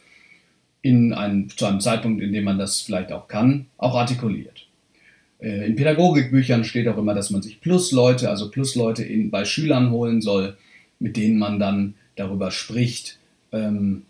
in 0.82 1.14
einem, 1.14 1.50
zu 1.50 1.66
einem 1.66 1.80
Zeitpunkt, 1.80 2.22
in 2.22 2.32
dem 2.32 2.44
man 2.44 2.60
das 2.60 2.82
vielleicht 2.82 3.12
auch 3.12 3.28
kann, 3.28 3.66
auch 3.78 3.96
artikuliert. 3.96 4.68
Äh, 5.40 5.66
in 5.68 5.76
Pädagogikbüchern 5.76 6.64
steht 6.64 6.88
auch 6.88 6.98
immer, 6.98 7.14
dass 7.14 7.30
man 7.30 7.42
sich 7.42 7.60
Plusleute, 7.62 8.30
also 8.30 8.52
Plusleute 8.52 9.04
in, 9.04 9.32
bei 9.32 9.46
Schülern 9.46 9.92
holen 9.92 10.22
soll, 10.22 10.58
mit 11.00 11.18
denen 11.18 11.38
man 11.40 11.60
dann 11.60 11.96
darüber 12.16 12.52
spricht, 12.52 13.20
ähm, 13.52 14.04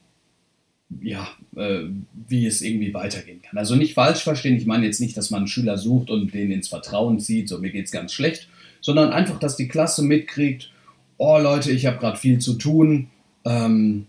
ja, 1.01 1.27
äh, 1.55 1.83
wie 2.27 2.45
es 2.45 2.61
irgendwie 2.61 2.93
weitergehen 2.93 3.41
kann. 3.41 3.57
Also 3.57 3.75
nicht 3.75 3.93
falsch 3.93 4.23
verstehen, 4.23 4.55
ich 4.55 4.65
meine 4.65 4.85
jetzt 4.85 5.01
nicht, 5.01 5.17
dass 5.17 5.31
man 5.31 5.39
einen 5.39 5.47
Schüler 5.47 5.77
sucht 5.77 6.09
und 6.09 6.33
den 6.33 6.51
ins 6.51 6.69
Vertrauen 6.69 7.19
zieht, 7.19 7.49
so 7.49 7.59
mir 7.59 7.71
geht 7.71 7.85
es 7.85 7.91
ganz 7.91 8.13
schlecht, 8.13 8.47
sondern 8.81 9.11
einfach, 9.11 9.39
dass 9.39 9.55
die 9.55 9.67
Klasse 9.67 10.03
mitkriegt, 10.03 10.71
oh 11.17 11.37
Leute, 11.37 11.71
ich 11.71 11.85
habe 11.85 11.97
gerade 11.97 12.17
viel 12.17 12.39
zu 12.39 12.53
tun 12.53 13.07
ähm, 13.45 14.05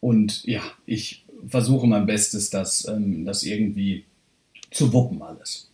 und 0.00 0.44
ja, 0.44 0.62
ich 0.86 1.24
versuche 1.48 1.86
mein 1.86 2.06
Bestes, 2.06 2.50
das, 2.50 2.86
ähm, 2.88 3.24
das 3.24 3.42
irgendwie 3.42 4.04
zu 4.70 4.92
wuppen 4.92 5.22
alles. 5.22 5.70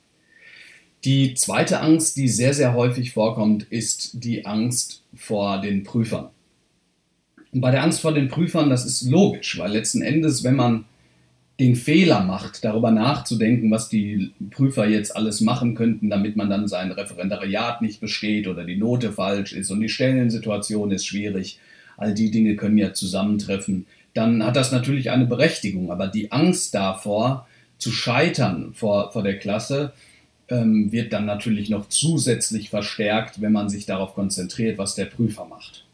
Die 1.04 1.34
zweite 1.34 1.80
Angst, 1.80 2.16
die 2.16 2.28
sehr, 2.28 2.52
sehr 2.52 2.75
häufig 2.75 3.12
vorkommt, 3.12 3.64
ist 3.70 4.22
die 4.22 4.44
Angst 4.44 5.02
vor 5.14 5.60
den 5.60 5.82
Prüfern. 5.82 6.28
Und 7.52 7.62
bei 7.62 7.70
der 7.70 7.82
Angst 7.82 8.00
vor 8.00 8.12
den 8.12 8.28
Prüfern, 8.28 8.70
das 8.70 8.84
ist 8.84 9.02
logisch, 9.02 9.58
weil 9.58 9.72
letzten 9.72 10.02
Endes, 10.02 10.44
wenn 10.44 10.56
man 10.56 10.84
den 11.61 11.76
Fehler 11.76 12.25
macht, 12.25 12.64
darüber 12.64 12.90
nachzudenken, 12.90 13.71
was 13.71 13.90
die 13.90 14.33
Prüfer 14.50 14.88
jetzt 14.88 15.14
alles 15.14 15.43
machen 15.43 15.75
könnten, 15.75 16.09
damit 16.09 16.35
man 16.35 16.49
dann 16.49 16.67
sein 16.67 16.90
Referendariat 16.90 17.83
nicht 17.83 18.00
besteht 18.00 18.49
oder 18.49 18.64
die 18.64 18.79
Note 18.79 19.12
falsch 19.12 19.52
ist 19.52 19.71
und 19.71 19.81
die 19.81 19.90
Stellensituation 19.90 20.90
ist 20.90 21.05
schwierig, 21.05 21.61
all 21.99 22.14
die 22.14 22.31
Dinge 22.31 22.57
können 22.57 22.79
ja 22.79 22.95
zusammentreffen, 22.95 23.87
dann 24.14 24.43
hat 24.43 24.57
das 24.57 24.73
natürlich 24.73 25.11
eine 25.11 25.26
Berechtigung. 25.26 25.93
Aber 25.93 26.09
die 26.09 26.33
Angst 26.33 26.75
davor, 26.75 27.47
zu 27.76 27.93
scheitern 27.93 28.73
vor, 28.73 29.12
vor 29.12 29.23
der 29.23 29.38
Klasse, 29.38 29.93
ähm, 30.49 30.90
wird 30.90 31.12
dann 31.12 31.26
natürlich 31.26 31.69
noch 31.69 31.88
zusätzlich 31.90 32.71
verstärkt, 32.71 33.43
wenn 33.43 33.52
man 33.52 33.69
sich 33.69 33.85
darauf 33.85 34.14
konzentriert, 34.14 34.79
was 34.79 34.95
der 34.95 35.05
Prüfer 35.05 35.45
macht. 35.45 35.85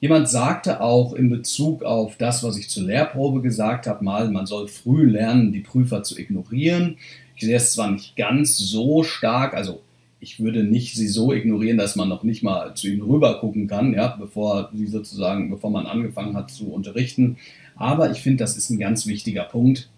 Jemand 0.00 0.30
sagte 0.30 0.80
auch 0.80 1.12
in 1.12 1.28
Bezug 1.28 1.82
auf 1.82 2.16
das, 2.16 2.42
was 2.42 2.56
ich 2.56 2.70
zur 2.70 2.84
Lehrprobe 2.84 3.42
gesagt 3.42 3.86
habe, 3.86 4.02
mal, 4.02 4.30
man 4.30 4.46
soll 4.46 4.66
früh 4.66 5.04
lernen, 5.04 5.52
die 5.52 5.60
Prüfer 5.60 6.02
zu 6.02 6.18
ignorieren. 6.18 6.96
Ich 7.36 7.44
sehe 7.44 7.56
es 7.56 7.74
zwar 7.74 7.90
nicht 7.90 8.16
ganz 8.16 8.56
so 8.56 9.02
stark, 9.02 9.52
also 9.52 9.82
ich 10.18 10.40
würde 10.40 10.64
nicht 10.64 10.94
sie 10.96 11.08
so 11.08 11.32
ignorieren, 11.32 11.76
dass 11.76 11.96
man 11.96 12.08
noch 12.08 12.22
nicht 12.22 12.42
mal 12.42 12.74
zu 12.74 12.88
ihnen 12.88 13.02
rüber 13.02 13.40
gucken 13.40 13.66
kann, 13.66 13.92
ja, 13.92 14.16
bevor 14.18 14.70
sie 14.74 14.86
sozusagen, 14.86 15.50
bevor 15.50 15.70
man 15.70 15.86
angefangen 15.86 16.34
hat 16.34 16.50
zu 16.50 16.72
unterrichten. 16.72 17.36
Aber 17.76 18.10
ich 18.10 18.20
finde, 18.20 18.38
das 18.38 18.56
ist 18.56 18.70
ein 18.70 18.78
ganz 18.78 19.06
wichtiger 19.06 19.44
Punkt, 19.44 19.90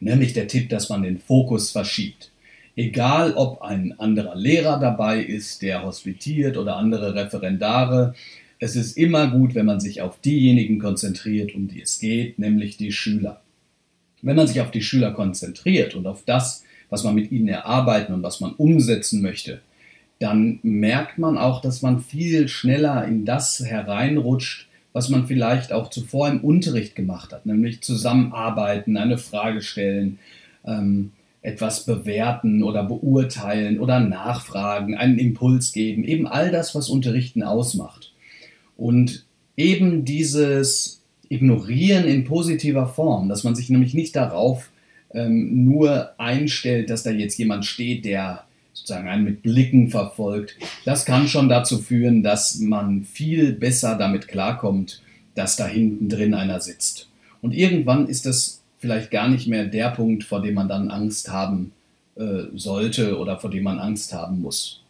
nämlich 0.00 0.32
der 0.32 0.48
Tipp, 0.48 0.70
dass 0.70 0.88
man 0.88 1.02
den 1.02 1.18
Fokus 1.18 1.70
verschiebt. 1.70 2.30
Egal, 2.74 3.34
ob 3.34 3.62
ein 3.62 3.98
anderer 3.98 4.34
Lehrer 4.34 4.78
dabei 4.78 5.22
ist, 5.22 5.62
der 5.62 5.82
hospitiert 5.82 6.58
oder 6.58 6.76
andere 6.76 7.14
Referendare, 7.14 8.14
es 8.58 8.76
ist 8.76 8.96
immer 8.96 9.30
gut, 9.30 9.54
wenn 9.54 9.66
man 9.66 9.80
sich 9.80 10.00
auf 10.02 10.20
diejenigen 10.20 10.78
konzentriert, 10.78 11.54
um 11.54 11.68
die 11.68 11.82
es 11.82 11.98
geht, 11.98 12.38
nämlich 12.38 12.76
die 12.76 12.92
Schüler. 12.92 13.42
Wenn 14.22 14.36
man 14.36 14.46
sich 14.46 14.60
auf 14.60 14.70
die 14.70 14.82
Schüler 14.82 15.12
konzentriert 15.12 15.94
und 15.94 16.06
auf 16.06 16.24
das, 16.24 16.64
was 16.88 17.04
man 17.04 17.14
mit 17.14 17.30
ihnen 17.30 17.48
erarbeiten 17.48 18.14
und 18.14 18.22
was 18.22 18.40
man 18.40 18.52
umsetzen 18.52 19.20
möchte, 19.20 19.60
dann 20.18 20.58
merkt 20.62 21.18
man 21.18 21.36
auch, 21.36 21.60
dass 21.60 21.82
man 21.82 22.00
viel 22.00 22.48
schneller 22.48 23.06
in 23.06 23.26
das 23.26 23.60
hereinrutscht, 23.60 24.68
was 24.94 25.10
man 25.10 25.26
vielleicht 25.26 25.72
auch 25.72 25.90
zuvor 25.90 26.28
im 26.28 26.40
Unterricht 26.40 26.94
gemacht 26.94 27.32
hat, 27.32 27.44
nämlich 27.44 27.82
zusammenarbeiten, 27.82 28.96
eine 28.96 29.18
Frage 29.18 29.60
stellen, 29.60 30.18
ähm, 30.64 31.12
etwas 31.42 31.84
bewerten 31.84 32.62
oder 32.62 32.82
beurteilen 32.82 33.78
oder 33.78 34.00
nachfragen, 34.00 34.96
einen 34.96 35.18
Impuls 35.18 35.72
geben, 35.72 36.02
eben 36.02 36.26
all 36.26 36.50
das, 36.50 36.74
was 36.74 36.88
Unterrichten 36.88 37.42
ausmacht. 37.42 38.12
Und 38.76 39.24
eben 39.56 40.04
dieses 40.04 41.02
Ignorieren 41.28 42.04
in 42.04 42.24
positiver 42.24 42.86
Form, 42.86 43.28
dass 43.28 43.44
man 43.44 43.54
sich 43.54 43.68
nämlich 43.70 43.94
nicht 43.94 44.14
darauf 44.14 44.70
ähm, 45.12 45.64
nur 45.64 46.10
einstellt, 46.20 46.90
dass 46.90 47.02
da 47.02 47.10
jetzt 47.10 47.38
jemand 47.38 47.64
steht, 47.64 48.04
der 48.04 48.44
sozusagen 48.72 49.08
einen 49.08 49.24
mit 49.24 49.42
Blicken 49.42 49.88
verfolgt, 49.88 50.56
das 50.84 51.04
kann 51.04 51.28
schon 51.28 51.48
dazu 51.48 51.78
führen, 51.78 52.22
dass 52.22 52.58
man 52.58 53.04
viel 53.04 53.52
besser 53.52 53.96
damit 53.96 54.28
klarkommt, 54.28 55.02
dass 55.34 55.56
da 55.56 55.66
hinten 55.66 56.08
drin 56.08 56.34
einer 56.34 56.60
sitzt. 56.60 57.08
Und 57.40 57.52
irgendwann 57.52 58.08
ist 58.08 58.26
das 58.26 58.62
vielleicht 58.78 59.10
gar 59.10 59.28
nicht 59.28 59.48
mehr 59.48 59.66
der 59.66 59.90
Punkt, 59.90 60.24
vor 60.24 60.42
dem 60.42 60.54
man 60.54 60.68
dann 60.68 60.90
Angst 60.90 61.30
haben 61.30 61.72
äh, 62.16 62.44
sollte 62.54 63.18
oder 63.18 63.38
vor 63.38 63.50
dem 63.50 63.64
man 63.64 63.78
Angst 63.78 64.12
haben 64.12 64.40
muss. 64.40 64.82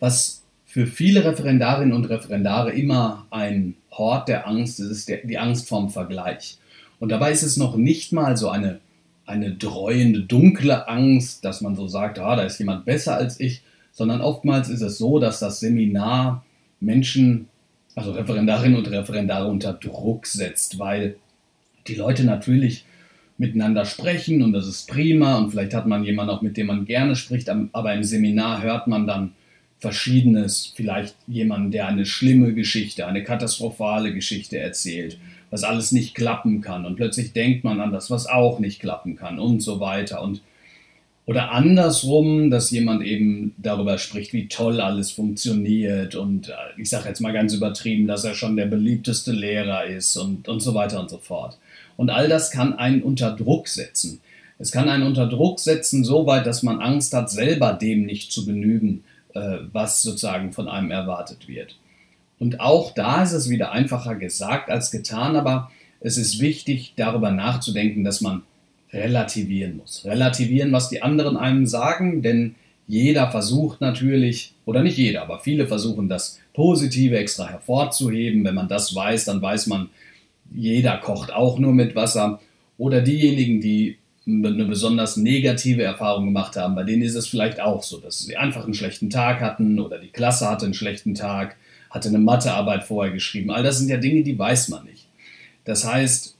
Was 0.00 0.43
für 0.74 0.88
viele 0.88 1.24
Referendarinnen 1.24 1.94
und 1.94 2.06
Referendare 2.06 2.72
immer 2.72 3.28
ein 3.30 3.76
Hort 3.92 4.26
der 4.26 4.48
Angst. 4.48 4.80
Es 4.80 4.90
ist 4.90 5.08
die 5.22 5.38
Angst 5.38 5.68
vorm 5.68 5.88
Vergleich. 5.88 6.58
Und 6.98 7.10
dabei 7.10 7.30
ist 7.30 7.44
es 7.44 7.56
noch 7.56 7.76
nicht 7.76 8.12
mal 8.12 8.36
so 8.36 8.48
eine, 8.48 8.80
eine 9.24 9.52
dreuende, 9.52 10.22
dunkle 10.22 10.88
Angst, 10.88 11.44
dass 11.44 11.60
man 11.60 11.76
so 11.76 11.86
sagt, 11.86 12.18
ah, 12.18 12.34
da 12.34 12.42
ist 12.42 12.58
jemand 12.58 12.86
besser 12.86 13.14
als 13.14 13.38
ich, 13.38 13.62
sondern 13.92 14.20
oftmals 14.20 14.68
ist 14.68 14.80
es 14.80 14.98
so, 14.98 15.20
dass 15.20 15.38
das 15.38 15.60
Seminar 15.60 16.44
Menschen, 16.80 17.46
also 17.94 18.10
Referendarinnen 18.10 18.76
und 18.76 18.90
Referendare 18.90 19.46
unter 19.46 19.74
Druck 19.74 20.26
setzt, 20.26 20.80
weil 20.80 21.14
die 21.86 21.94
Leute 21.94 22.24
natürlich 22.24 22.84
miteinander 23.38 23.84
sprechen 23.84 24.42
und 24.42 24.52
das 24.52 24.66
ist 24.66 24.88
prima 24.88 25.38
und 25.38 25.52
vielleicht 25.52 25.72
hat 25.72 25.86
man 25.86 26.02
jemanden 26.02 26.32
auch, 26.32 26.42
mit 26.42 26.56
dem 26.56 26.66
man 26.66 26.84
gerne 26.84 27.14
spricht, 27.14 27.48
aber 27.48 27.94
im 27.94 28.02
Seminar 28.02 28.60
hört 28.60 28.88
man 28.88 29.06
dann, 29.06 29.34
Verschiedenes, 29.84 30.72
vielleicht 30.74 31.14
jemanden, 31.26 31.70
der 31.70 31.86
eine 31.88 32.06
schlimme 32.06 32.54
Geschichte, 32.54 33.06
eine 33.06 33.22
katastrophale 33.22 34.14
Geschichte 34.14 34.58
erzählt, 34.58 35.18
was 35.50 35.62
alles 35.62 35.92
nicht 35.92 36.14
klappen 36.14 36.62
kann. 36.62 36.86
Und 36.86 36.96
plötzlich 36.96 37.34
denkt 37.34 37.64
man 37.64 37.82
an 37.82 37.92
das, 37.92 38.10
was 38.10 38.26
auch 38.26 38.60
nicht 38.60 38.80
klappen 38.80 39.14
kann 39.14 39.38
und 39.38 39.60
so 39.60 39.80
weiter. 39.80 40.22
Und 40.22 40.40
oder 41.26 41.52
andersrum, 41.52 42.50
dass 42.50 42.70
jemand 42.70 43.02
eben 43.02 43.54
darüber 43.58 43.98
spricht, 43.98 44.32
wie 44.32 44.48
toll 44.48 44.80
alles 44.80 45.10
funktioniert. 45.10 46.14
Und 46.14 46.48
äh, 46.48 46.52
ich 46.78 46.88
sage 46.88 47.10
jetzt 47.10 47.20
mal 47.20 47.34
ganz 47.34 47.52
übertrieben, 47.52 48.06
dass 48.06 48.24
er 48.24 48.34
schon 48.34 48.56
der 48.56 48.66
beliebteste 48.66 49.32
Lehrer 49.32 49.84
ist 49.84 50.16
und, 50.16 50.48
und 50.48 50.60
so 50.60 50.72
weiter 50.72 50.98
und 50.98 51.10
so 51.10 51.18
fort. 51.18 51.58
Und 51.98 52.08
all 52.08 52.28
das 52.28 52.50
kann 52.50 52.72
einen 52.72 53.02
unter 53.02 53.36
Druck 53.36 53.68
setzen. 53.68 54.20
Es 54.58 54.70
kann 54.70 54.88
einen 54.88 55.06
unter 55.06 55.26
Druck 55.26 55.60
setzen, 55.60 56.04
so 56.04 56.26
weit, 56.26 56.46
dass 56.46 56.62
man 56.62 56.80
Angst 56.80 57.12
hat, 57.12 57.30
selber 57.30 57.74
dem 57.74 58.06
nicht 58.06 58.32
zu 58.32 58.46
genügen, 58.46 59.04
was 59.34 60.02
sozusagen 60.02 60.52
von 60.52 60.68
einem 60.68 60.90
erwartet 60.90 61.48
wird. 61.48 61.76
Und 62.38 62.60
auch 62.60 62.92
da 62.94 63.22
ist 63.22 63.32
es 63.32 63.50
wieder 63.50 63.72
einfacher 63.72 64.14
gesagt 64.14 64.70
als 64.70 64.90
getan, 64.90 65.36
aber 65.36 65.70
es 66.00 66.18
ist 66.18 66.40
wichtig, 66.40 66.92
darüber 66.96 67.30
nachzudenken, 67.30 68.04
dass 68.04 68.20
man 68.20 68.42
relativieren 68.92 69.76
muss. 69.76 70.04
Relativieren, 70.04 70.72
was 70.72 70.88
die 70.88 71.02
anderen 71.02 71.36
einem 71.36 71.66
sagen, 71.66 72.22
denn 72.22 72.54
jeder 72.86 73.30
versucht 73.30 73.80
natürlich, 73.80 74.52
oder 74.66 74.82
nicht 74.82 74.98
jeder, 74.98 75.22
aber 75.22 75.38
viele 75.38 75.66
versuchen 75.66 76.08
das 76.08 76.40
Positive 76.52 77.16
extra 77.16 77.48
hervorzuheben. 77.48 78.44
Wenn 78.44 78.54
man 78.54 78.68
das 78.68 78.94
weiß, 78.94 79.24
dann 79.24 79.40
weiß 79.40 79.66
man, 79.68 79.88
jeder 80.54 80.98
kocht 80.98 81.32
auch 81.32 81.58
nur 81.58 81.72
mit 81.72 81.96
Wasser. 81.96 82.40
Oder 82.76 83.00
diejenigen, 83.00 83.60
die 83.60 83.96
eine 84.26 84.64
besonders 84.64 85.16
negative 85.16 85.82
Erfahrung 85.82 86.26
gemacht 86.26 86.56
haben, 86.56 86.74
bei 86.74 86.84
denen 86.84 87.02
ist 87.02 87.14
es 87.14 87.26
vielleicht 87.26 87.60
auch 87.60 87.82
so, 87.82 87.98
dass 87.98 88.20
sie 88.20 88.36
einfach 88.36 88.64
einen 88.64 88.74
schlechten 88.74 89.10
Tag 89.10 89.40
hatten 89.40 89.78
oder 89.78 89.98
die 89.98 90.08
Klasse 90.08 90.48
hatte 90.48 90.64
einen 90.64 90.74
schlechten 90.74 91.14
Tag, 91.14 91.56
hatte 91.90 92.08
eine 92.08 92.18
Mathearbeit 92.18 92.84
vorher 92.84 93.12
geschrieben. 93.12 93.50
All 93.50 93.62
das 93.62 93.78
sind 93.78 93.88
ja 93.88 93.98
Dinge, 93.98 94.22
die 94.22 94.38
weiß 94.38 94.68
man 94.68 94.84
nicht. 94.84 95.08
Das 95.64 95.86
heißt, 95.86 96.36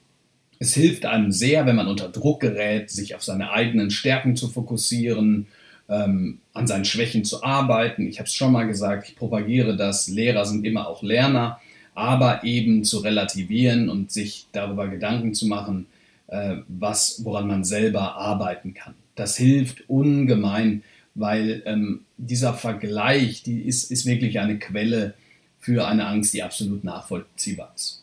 es 0.58 0.74
hilft 0.74 1.04
einem 1.04 1.30
sehr, 1.30 1.66
wenn 1.66 1.76
man 1.76 1.88
unter 1.88 2.08
Druck 2.08 2.40
gerät, 2.40 2.90
sich 2.90 3.14
auf 3.14 3.22
seine 3.22 3.52
eigenen 3.52 3.90
Stärken 3.90 4.34
zu 4.36 4.48
fokussieren, 4.48 5.46
ähm, 5.88 6.38
an 6.54 6.66
seinen 6.66 6.84
Schwächen 6.86 7.24
zu 7.24 7.42
arbeiten. 7.42 8.06
Ich 8.08 8.18
habe 8.18 8.28
es 8.28 8.34
schon 8.34 8.52
mal 8.52 8.66
gesagt, 8.66 9.08
ich 9.08 9.16
propagiere 9.16 9.76
das, 9.76 10.08
Lehrer 10.08 10.46
sind 10.46 10.64
immer 10.64 10.88
auch 10.88 11.02
Lerner, 11.02 11.60
aber 11.94 12.44
eben 12.44 12.84
zu 12.84 12.98
relativieren 12.98 13.88
und 13.90 14.10
sich 14.10 14.46
darüber 14.52 14.88
Gedanken 14.88 15.34
zu 15.34 15.46
machen, 15.46 15.86
was, 16.26 17.20
woran 17.24 17.46
man 17.46 17.64
selber 17.64 18.16
arbeiten 18.16 18.74
kann. 18.74 18.94
Das 19.14 19.36
hilft 19.36 19.88
ungemein, 19.88 20.82
weil 21.14 21.62
ähm, 21.66 22.00
dieser 22.16 22.54
Vergleich, 22.54 23.42
die 23.42 23.62
ist, 23.62 23.90
ist 23.90 24.06
wirklich 24.06 24.40
eine 24.40 24.58
Quelle 24.58 25.14
für 25.60 25.86
eine 25.86 26.06
Angst, 26.06 26.34
die 26.34 26.42
absolut 26.42 26.84
nachvollziehbar 26.84 27.72
ist. 27.74 28.02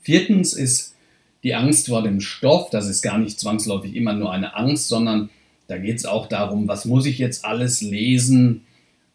Viertens 0.00 0.52
ist 0.52 0.94
die 1.42 1.54
Angst 1.54 1.86
vor 1.86 2.02
dem 2.02 2.20
Stoff. 2.20 2.70
Das 2.70 2.88
ist 2.88 3.02
gar 3.02 3.18
nicht 3.18 3.38
zwangsläufig 3.38 3.94
immer 3.94 4.12
nur 4.12 4.32
eine 4.32 4.56
Angst, 4.56 4.88
sondern 4.88 5.30
da 5.68 5.78
geht 5.78 5.96
es 5.96 6.04
auch 6.04 6.26
darum, 6.26 6.68
was 6.68 6.84
muss 6.84 7.06
ich 7.06 7.18
jetzt 7.18 7.44
alles 7.44 7.80
lesen, 7.80 8.62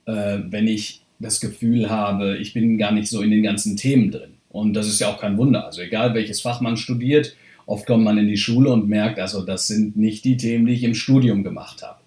äh, 0.06 0.40
wenn 0.50 0.68
ich 0.68 1.02
das 1.20 1.40
Gefühl 1.40 1.90
habe, 1.90 2.38
ich 2.38 2.54
bin 2.54 2.78
gar 2.78 2.92
nicht 2.92 3.10
so 3.10 3.22
in 3.22 3.32
den 3.32 3.44
ganzen 3.44 3.76
Themen 3.76 4.12
drin. 4.12 4.34
Und 4.50 4.74
das 4.74 4.88
ist 4.88 5.00
ja 5.00 5.10
auch 5.10 5.20
kein 5.20 5.38
Wunder. 5.38 5.66
Also 5.66 5.82
egal 5.82 6.14
welches 6.14 6.42
Fach 6.42 6.62
man 6.62 6.78
studiert, 6.78 7.36
Oft 7.68 7.86
kommt 7.86 8.06
man 8.06 8.18
in 8.18 8.28
die 8.28 8.38
Schule 8.38 8.72
und 8.72 8.88
merkt, 8.88 9.20
also 9.20 9.46
das 9.46 9.68
sind 9.68 9.98
nicht 9.98 10.24
die 10.24 10.38
Themen, 10.38 10.66
die 10.66 10.74
ich 10.74 10.84
im 10.84 10.96
Studium 10.96 11.44
gemacht 11.44 11.84
habe. 11.84 12.00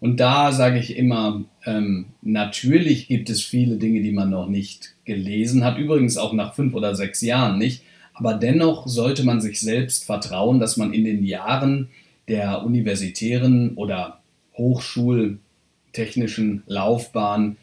Und 0.00 0.20
da 0.20 0.52
sage 0.52 0.78
ich 0.78 0.96
immer, 0.96 1.42
ähm, 1.66 2.06
natürlich 2.22 3.08
gibt 3.08 3.28
es 3.28 3.42
viele 3.42 3.76
Dinge, 3.76 4.02
die 4.02 4.12
man 4.12 4.30
noch 4.30 4.48
nicht 4.48 4.94
gelesen 5.04 5.64
hat, 5.64 5.78
übrigens 5.78 6.16
auch 6.16 6.32
nach 6.32 6.54
fünf 6.54 6.74
oder 6.74 6.94
sechs 6.94 7.20
Jahren 7.22 7.58
nicht, 7.58 7.82
aber 8.12 8.34
dennoch 8.34 8.86
sollte 8.86 9.24
man 9.24 9.40
sich 9.40 9.60
selbst 9.60 10.04
vertrauen, 10.04 10.60
dass 10.60 10.76
man 10.76 10.92
in 10.92 11.04
den 11.04 11.24
Jahren 11.24 11.88
der 12.28 12.64
universitären 12.64 13.74
oder 13.74 14.20
hochschultechnischen 14.56 16.62
Laufbahn 16.66 17.56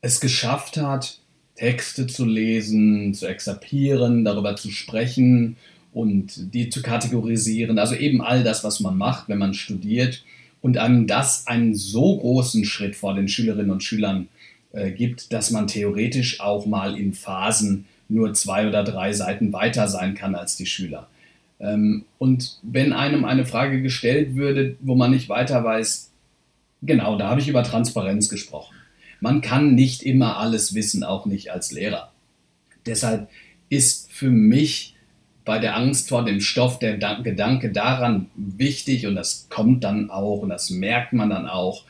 es 0.00 0.20
geschafft 0.20 0.76
hat, 0.76 1.18
Texte 1.56 2.06
zu 2.06 2.24
lesen, 2.24 3.14
zu 3.14 3.26
exerpieren, 3.26 4.24
darüber 4.24 4.54
zu 4.54 4.70
sprechen 4.70 5.56
und 5.92 6.54
die 6.54 6.70
zu 6.70 6.82
kategorisieren. 6.82 7.78
Also 7.78 7.94
eben 7.94 8.22
all 8.22 8.44
das, 8.44 8.64
was 8.64 8.80
man 8.80 8.96
macht, 8.96 9.28
wenn 9.28 9.38
man 9.38 9.54
studiert 9.54 10.24
und 10.62 10.78
einem 10.78 11.06
das 11.06 11.46
einen 11.46 11.74
so 11.74 12.18
großen 12.18 12.64
Schritt 12.64 12.96
vor 12.96 13.14
den 13.14 13.28
Schülerinnen 13.28 13.70
und 13.70 13.82
Schülern 13.82 14.28
äh, 14.72 14.90
gibt, 14.90 15.32
dass 15.32 15.50
man 15.50 15.66
theoretisch 15.66 16.40
auch 16.40 16.66
mal 16.66 16.98
in 16.98 17.12
Phasen 17.12 17.86
nur 18.08 18.34
zwei 18.34 18.68
oder 18.68 18.84
drei 18.84 19.12
Seiten 19.12 19.52
weiter 19.52 19.88
sein 19.88 20.14
kann 20.14 20.34
als 20.34 20.56
die 20.56 20.66
Schüler. 20.66 21.08
Ähm, 21.60 22.04
und 22.18 22.58
wenn 22.62 22.92
einem 22.92 23.24
eine 23.24 23.46
Frage 23.46 23.82
gestellt 23.82 24.34
würde, 24.34 24.76
wo 24.80 24.94
man 24.94 25.10
nicht 25.10 25.28
weiter 25.28 25.62
weiß, 25.64 26.10
genau, 26.82 27.16
da 27.16 27.28
habe 27.28 27.40
ich 27.40 27.48
über 27.48 27.62
Transparenz 27.62 28.28
gesprochen. 28.28 28.74
Man 29.20 29.40
kann 29.42 29.74
nicht 29.74 30.02
immer 30.02 30.38
alles 30.38 30.74
wissen, 30.74 31.04
auch 31.04 31.26
nicht 31.26 31.50
als 31.50 31.72
Lehrer. 31.72 32.10
Deshalb 32.86 33.28
ist 33.68 34.10
für 34.10 34.30
mich 34.30 34.94
bei 35.44 35.58
der 35.58 35.76
Angst 35.76 36.08
vor 36.08 36.24
dem 36.24 36.40
Stoff 36.40 36.78
der 36.78 36.96
Gedanke 36.96 37.72
daran 37.72 38.26
wichtig 38.34 39.06
und 39.06 39.14
das 39.14 39.46
kommt 39.48 39.84
dann 39.84 40.10
auch 40.10 40.40
und 40.40 40.50
das 40.50 40.70
merkt 40.70 41.12
man 41.12 41.30
dann 41.30 41.48
auch, 41.48 41.84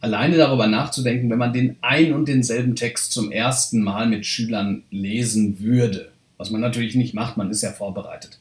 alleine 0.00 0.36
darüber 0.36 0.66
nachzudenken, 0.66 1.30
wenn 1.30 1.38
man 1.38 1.52
den 1.52 1.76
ein 1.80 2.12
und 2.12 2.28
denselben 2.28 2.74
Text 2.74 3.12
zum 3.12 3.30
ersten 3.30 3.82
Mal 3.82 4.08
mit 4.08 4.26
Schülern 4.26 4.82
lesen 4.90 5.60
würde, 5.60 6.10
was 6.36 6.50
man 6.50 6.60
natürlich 6.60 6.96
nicht 6.96 7.14
macht, 7.14 7.36
man 7.36 7.50
ist 7.50 7.62
ja 7.62 7.70
vorbereitet. 7.70 8.40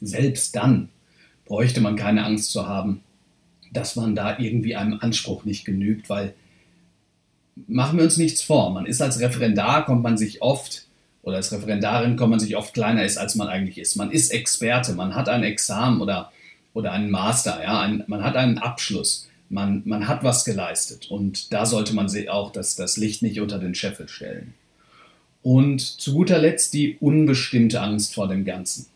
Selbst 0.00 0.54
dann 0.54 0.90
bräuchte 1.46 1.80
man 1.80 1.96
keine 1.96 2.24
Angst 2.24 2.52
zu 2.52 2.68
haben, 2.68 3.00
dass 3.72 3.96
man 3.96 4.14
da 4.14 4.38
irgendwie 4.38 4.76
einem 4.76 4.98
Anspruch 5.00 5.44
nicht 5.44 5.64
genügt, 5.64 6.10
weil 6.10 6.34
machen 7.66 7.98
wir 7.98 8.04
uns 8.04 8.18
nichts 8.18 8.42
vor, 8.42 8.70
man 8.70 8.86
ist 8.86 9.00
als 9.00 9.20
Referendar, 9.20 9.86
kommt 9.86 10.02
man 10.02 10.18
sich 10.18 10.42
oft 10.42 10.86
oder 11.22 11.36
als 11.36 11.52
Referendarin 11.52 12.16
kommt 12.16 12.30
man 12.30 12.40
sich 12.40 12.56
oft 12.56 12.74
kleiner 12.74 13.04
ist, 13.04 13.16
als 13.16 13.34
man 13.34 13.48
eigentlich 13.48 13.78
ist. 13.78 13.96
Man 13.96 14.10
ist 14.10 14.30
Experte, 14.30 14.94
man 14.94 15.14
hat 15.14 15.28
ein 15.28 15.44
Examen 15.44 16.00
oder, 16.00 16.32
oder 16.74 16.92
einen 16.92 17.10
Master, 17.10 17.62
ja, 17.62 17.80
ein, 17.80 18.04
man 18.06 18.22
hat 18.22 18.36
einen 18.36 18.58
Abschluss, 18.58 19.28
man, 19.48 19.82
man 19.84 20.08
hat 20.08 20.24
was 20.24 20.44
geleistet 20.44 21.10
und 21.10 21.52
da 21.52 21.64
sollte 21.66 21.94
man 21.94 22.08
auch 22.28 22.52
das, 22.52 22.74
das 22.74 22.96
Licht 22.96 23.22
nicht 23.22 23.40
unter 23.40 23.58
den 23.58 23.74
Scheffel 23.74 24.08
stellen. 24.08 24.54
Und 25.42 25.80
zu 25.80 26.14
guter 26.14 26.38
Letzt 26.38 26.72
die 26.74 26.96
unbestimmte 27.00 27.80
Angst 27.80 28.14
vor 28.14 28.28
dem 28.28 28.44
Ganzen. 28.44 28.86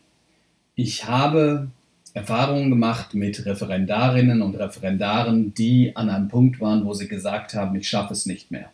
Ich 0.75 1.05
habe 1.05 1.67
Erfahrungen 2.13 2.69
gemacht 2.69 3.13
mit 3.13 3.45
Referendarinnen 3.45 4.41
und 4.41 4.55
Referendaren, 4.55 5.53
die 5.53 5.95
an 5.95 6.09
einem 6.09 6.29
Punkt 6.29 6.59
waren, 6.59 6.85
wo 6.85 6.93
sie 6.93 7.07
gesagt 7.07 7.53
haben, 7.53 7.75
ich 7.75 7.87
schaffe 7.87 8.13
es 8.13 8.25
nicht 8.25 8.49
mehr. 8.49 8.71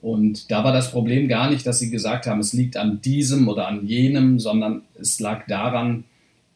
Und 0.00 0.50
da 0.50 0.62
war 0.62 0.72
das 0.72 0.92
Problem 0.92 1.28
gar 1.28 1.50
nicht, 1.50 1.66
dass 1.66 1.80
sie 1.80 1.90
gesagt 1.90 2.26
haben, 2.26 2.40
es 2.40 2.52
liegt 2.52 2.76
an 2.76 3.00
diesem 3.00 3.48
oder 3.48 3.66
an 3.66 3.86
jenem, 3.86 4.38
sondern 4.38 4.82
es 4.98 5.18
lag 5.18 5.46
daran, 5.46 6.04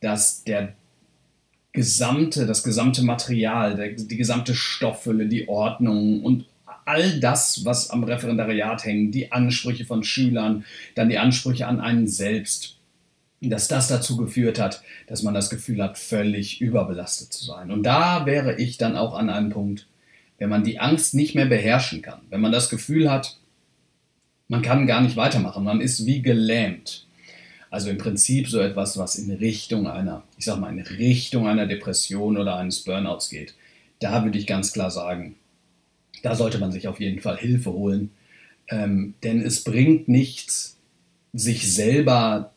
dass 0.01 0.45
der 0.45 0.75
gesamte, 1.73 2.47
das 2.47 2.63
gesamte 2.63 3.03
Material, 3.03 3.75
der, 3.77 3.91
die 3.91 4.17
gesamte 4.17 4.55
Stofffülle, 4.55 5.27
die 5.27 5.49
Ordnung 5.49 6.23
und 6.23 6.45
all 6.85 7.21
das, 7.21 7.65
was 7.65 7.91
am 7.91 8.05
Referendariat 8.05 8.85
hängt, 8.85 9.15
die 9.15 9.33
Ansprüche 9.33 9.85
von 9.85 10.05
Schülern, 10.05 10.65
dann 10.95 11.09
die 11.09 11.19
Ansprüche 11.19 11.67
an 11.67 11.81
einen 11.81 12.07
selbst, 12.07 12.77
dass 13.41 13.69
das 13.69 13.89
dazu 13.89 14.17
geführt 14.17 14.61
hat, 14.61 14.83
dass 15.07 15.23
man 15.23 15.35
das 15.35 15.51
Gefühl 15.51 15.83
hat, 15.83 15.99
völlig 15.99 16.61
überbelastet 16.61 17.33
zu 17.33 17.45
sein. 17.45 17.71
Und 17.71 17.85
da 17.85 18.27
wäre 18.27 18.57
ich 18.57 18.79
dann 18.79 18.97
auch 18.97 19.15
an 19.15 19.31
einem 19.31 19.51
Punkt, 19.51 19.87
wenn 20.39 20.49
man 20.49 20.65
die 20.65 20.81
Angst 20.81 21.15
nicht 21.15 21.35
mehr 21.35 21.47
beherrschen 21.47 22.03
kann, 22.03 22.21
wenn 22.31 22.41
man 22.41 22.53
das 22.53 22.71
Gefühl 22.71 23.11
hat, 23.11 23.39
man 24.49 24.62
kann 24.62 24.87
gar 24.87 25.01
nicht 25.01 25.17
weitermachen, 25.17 25.65
man 25.65 25.81
ist 25.81 26.05
wie 26.07 26.23
gelähmt. 26.23 27.07
Also 27.71 27.89
im 27.89 27.97
Prinzip 27.97 28.49
so 28.49 28.61
etwas, 28.61 28.99
was 28.99 29.17
in 29.17 29.31
Richtung 29.31 29.87
einer, 29.87 30.25
ich 30.37 30.45
sag 30.45 30.61
mal, 30.61 30.71
in 30.71 30.83
Richtung 30.83 31.49
einer 31.49 31.67
Depression 31.67 32.37
oder 32.37 32.57
eines 32.57 32.81
Burnouts 32.81 33.31
geht. 33.31 33.55
Da 33.99 34.25
würde 34.25 34.37
ich 34.37 34.47
ganz 34.47 34.75
klar 34.75 34.91
sagen, 34.91 35.37
da 36.23 36.35
sollte 36.35 36.59
man 36.59 36.71
sich 36.71 36.87
auf 36.87 37.01
jeden 37.01 37.21
Fall 37.21 37.39
Hilfe 37.39 37.73
holen. 37.73 38.11
Ähm, 38.68 39.14
denn 39.23 39.40
es 39.40 39.64
bringt 39.64 40.07
nichts, 40.07 40.77
sich 41.33 41.73
selber 41.73 42.53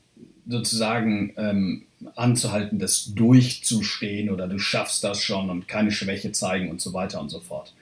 sozusagen 0.48 1.34
ähm, 1.38 1.85
anzuhalten, 2.16 2.80
das 2.80 3.14
durchzustehen 3.14 4.30
oder 4.30 4.48
du 4.48 4.60
schaffst 4.60 5.04
das 5.04 5.22
schon 5.22 5.50
und 5.50 5.68
keine 5.68 5.92
Schwäche 5.92 6.32
zeigen 6.32 6.70
und 6.70 6.82
so 6.82 6.94
weiter 6.94 7.20
und 7.22 7.30
so 7.30 7.40
fort. 7.40 7.74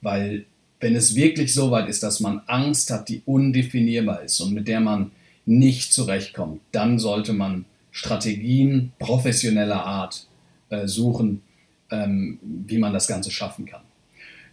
Weil 0.00 0.44
wenn 0.80 0.94
es 0.94 1.14
wirklich 1.14 1.54
so 1.54 1.70
weit 1.70 1.88
ist, 1.88 2.02
dass 2.02 2.20
man 2.20 2.42
Angst 2.46 2.90
hat, 2.90 3.08
die 3.08 3.22
undefinierbar 3.24 4.22
ist 4.22 4.40
und 4.40 4.52
mit 4.52 4.68
der 4.68 4.80
man 4.80 5.10
nicht 5.46 5.92
zurechtkommt, 5.92 6.60
dann 6.72 6.98
sollte 6.98 7.32
man 7.32 7.64
Strategien 7.90 8.92
professioneller 8.98 9.84
Art 9.84 10.26
äh, 10.68 10.86
suchen, 10.86 11.42
ähm, 11.90 12.38
wie 12.42 12.78
man 12.78 12.92
das 12.92 13.06
Ganze 13.06 13.30
schaffen 13.30 13.64
kann. 13.64 13.82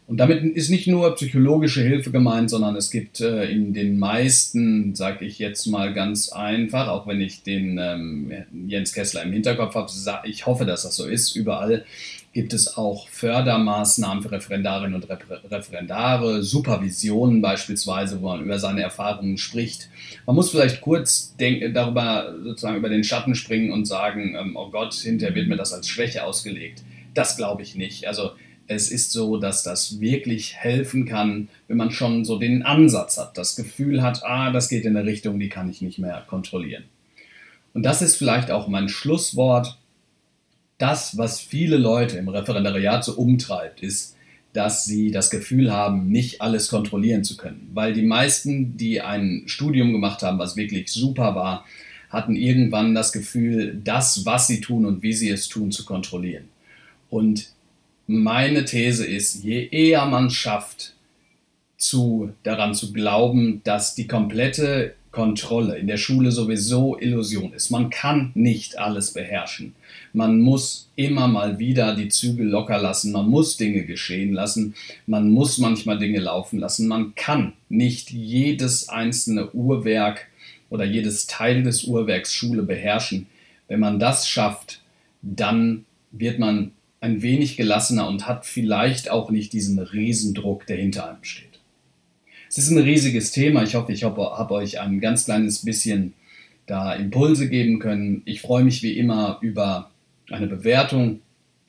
Und 0.05 0.17
damit 0.17 0.43
ist 0.43 0.69
nicht 0.69 0.87
nur 0.87 1.15
psychologische 1.15 1.81
Hilfe 1.81 2.11
gemeint, 2.11 2.49
sondern 2.49 2.75
es 2.75 2.91
gibt 2.91 3.21
äh, 3.21 3.45
in 3.45 3.73
den 3.73 3.97
meisten, 3.97 4.95
sage 4.95 5.25
ich 5.25 5.39
jetzt 5.39 5.65
mal 5.67 5.93
ganz 5.93 6.29
einfach, 6.29 6.89
auch 6.89 7.07
wenn 7.07 7.21
ich 7.21 7.43
den 7.43 7.77
ähm, 7.81 8.31
Jens 8.67 8.93
Kessler 8.93 9.23
im 9.23 9.31
Hinterkopf 9.31 9.75
habe, 9.75 9.89
ich 10.25 10.45
hoffe, 10.45 10.65
dass 10.65 10.83
das 10.83 10.97
so 10.97 11.05
ist, 11.07 11.35
überall 11.35 11.85
gibt 12.33 12.53
es 12.53 12.77
auch 12.77 13.07
Fördermaßnahmen 13.09 14.23
für 14.23 14.31
Referendarinnen 14.31 14.95
und 14.95 15.07
Referendare, 15.51 16.41
Supervisionen 16.41 17.41
beispielsweise, 17.41 18.21
wo 18.21 18.29
man 18.29 18.43
über 18.43 18.57
seine 18.57 18.81
Erfahrungen 18.81 19.37
spricht. 19.37 19.89
Man 20.25 20.35
muss 20.35 20.49
vielleicht 20.49 20.81
kurz 20.81 21.35
darüber 21.37 22.33
sozusagen 22.43 22.77
über 22.77 22.89
den 22.89 23.03
Schatten 23.03 23.35
springen 23.35 23.71
und 23.71 23.85
sagen, 23.85 24.35
ähm, 24.35 24.55
oh 24.55 24.69
Gott, 24.69 24.95
hinterher 24.95 25.35
wird 25.35 25.47
mir 25.47 25.57
das 25.57 25.73
als 25.73 25.87
Schwäche 25.87 26.23
ausgelegt. 26.23 26.81
Das 27.13 27.37
glaube 27.37 27.61
ich 27.61 27.75
nicht. 27.75 28.07
Also 28.07 28.31
es 28.67 28.89
ist 28.89 29.11
so, 29.11 29.37
dass 29.37 29.63
das 29.63 29.99
wirklich 29.99 30.55
helfen 30.55 31.05
kann, 31.05 31.49
wenn 31.67 31.77
man 31.77 31.91
schon 31.91 32.25
so 32.25 32.37
den 32.37 32.63
Ansatz 32.63 33.17
hat, 33.17 33.37
das 33.37 33.55
Gefühl 33.55 34.01
hat, 34.01 34.23
ah, 34.23 34.51
das 34.51 34.69
geht 34.69 34.85
in 34.85 34.95
eine 34.95 35.07
Richtung, 35.07 35.39
die 35.39 35.49
kann 35.49 35.69
ich 35.69 35.81
nicht 35.81 35.99
mehr 35.99 36.23
kontrollieren. 36.27 36.85
Und 37.73 37.83
das 37.83 38.01
ist 38.01 38.15
vielleicht 38.15 38.51
auch 38.51 38.67
mein 38.67 38.89
Schlusswort. 38.89 39.77
Das, 40.77 41.17
was 41.17 41.39
viele 41.39 41.77
Leute 41.77 42.17
im 42.17 42.29
Referendariat 42.29 43.03
so 43.03 43.13
umtreibt, 43.13 43.81
ist, 43.81 44.15
dass 44.53 44.85
sie 44.85 45.11
das 45.11 45.29
Gefühl 45.31 45.71
haben, 45.71 46.09
nicht 46.09 46.41
alles 46.41 46.69
kontrollieren 46.69 47.23
zu 47.23 47.37
können. 47.37 47.69
Weil 47.73 47.93
die 47.93 48.03
meisten, 48.03 48.77
die 48.77 49.01
ein 49.01 49.43
Studium 49.47 49.91
gemacht 49.91 50.21
haben, 50.21 50.37
was 50.37 50.55
wirklich 50.55 50.91
super 50.91 51.35
war, 51.35 51.65
hatten 52.09 52.35
irgendwann 52.35 52.93
das 52.93 53.11
Gefühl, 53.11 53.81
das, 53.83 54.25
was 54.25 54.45
sie 54.45 54.61
tun 54.61 54.85
und 54.85 55.01
wie 55.01 55.13
sie 55.13 55.29
es 55.29 55.49
tun, 55.49 55.71
zu 55.71 55.83
kontrollieren. 55.83 56.45
Und 57.09 57.52
meine 58.07 58.65
These 58.65 59.05
ist, 59.05 59.43
je 59.43 59.67
eher 59.69 60.05
man 60.05 60.29
schafft, 60.29 60.93
zu, 61.77 62.33
daran 62.43 62.73
zu 62.73 62.93
glauben, 62.93 63.61
dass 63.63 63.95
die 63.95 64.07
komplette 64.07 64.95
Kontrolle 65.11 65.77
in 65.77 65.87
der 65.87 65.97
Schule 65.97 66.31
sowieso 66.31 66.97
Illusion 66.97 67.53
ist. 67.53 67.69
Man 67.69 67.89
kann 67.89 68.31
nicht 68.33 68.79
alles 68.79 69.13
beherrschen. 69.13 69.75
Man 70.11 70.41
muss 70.41 70.89
immer 70.95 71.27
mal 71.27 71.59
wieder 71.59 71.95
die 71.95 72.07
Zügel 72.07 72.47
locker 72.47 72.79
lassen. 72.79 73.11
Man 73.11 73.29
muss 73.29 73.57
Dinge 73.57 73.85
geschehen 73.85 74.33
lassen. 74.33 74.73
Man 75.05 75.29
muss 75.29 75.59
manchmal 75.59 75.99
Dinge 75.99 76.19
laufen 76.19 76.57
lassen. 76.57 76.87
Man 76.87 77.13
kann 77.15 77.53
nicht 77.69 78.09
jedes 78.09 78.89
einzelne 78.89 79.51
Uhrwerk 79.51 80.27
oder 80.69 80.83
jedes 80.83 81.27
Teil 81.27 81.61
des 81.61 81.83
Uhrwerks 81.83 82.33
Schule 82.33 82.63
beherrschen. 82.63 83.27
Wenn 83.67 83.81
man 83.81 83.99
das 83.99 84.27
schafft, 84.27 84.81
dann 85.21 85.85
wird 86.11 86.39
man 86.39 86.71
ein 87.03 87.21
wenig 87.21 87.57
gelassener 87.57 88.07
und 88.07 88.27
hat 88.29 88.45
vielleicht 88.45 89.11
auch 89.11 89.29
nicht 89.29 89.51
diesen 89.51 89.77
Riesendruck, 89.77 90.65
der 90.67 90.77
hinter 90.77 91.09
einem 91.09 91.23
steht. 91.23 91.59
Es 92.47 92.57
ist 92.57 92.69
ein 92.69 92.77
riesiges 92.77 93.33
Thema. 93.33 93.61
Ich 93.63 93.75
hoffe, 93.75 93.91
ich 93.91 94.05
habe 94.05 94.51
euch 94.51 94.79
ein 94.79 95.01
ganz 95.01 95.25
kleines 95.25 95.65
bisschen 95.65 96.13
da 96.65 96.93
Impulse 96.93 97.49
geben 97.49 97.79
können. 97.79 98.21
Ich 98.23 98.39
freue 98.39 98.63
mich 98.63 98.83
wie 98.83 98.97
immer 98.97 99.37
über 99.41 99.91
eine 100.31 100.47
Bewertung 100.47 101.19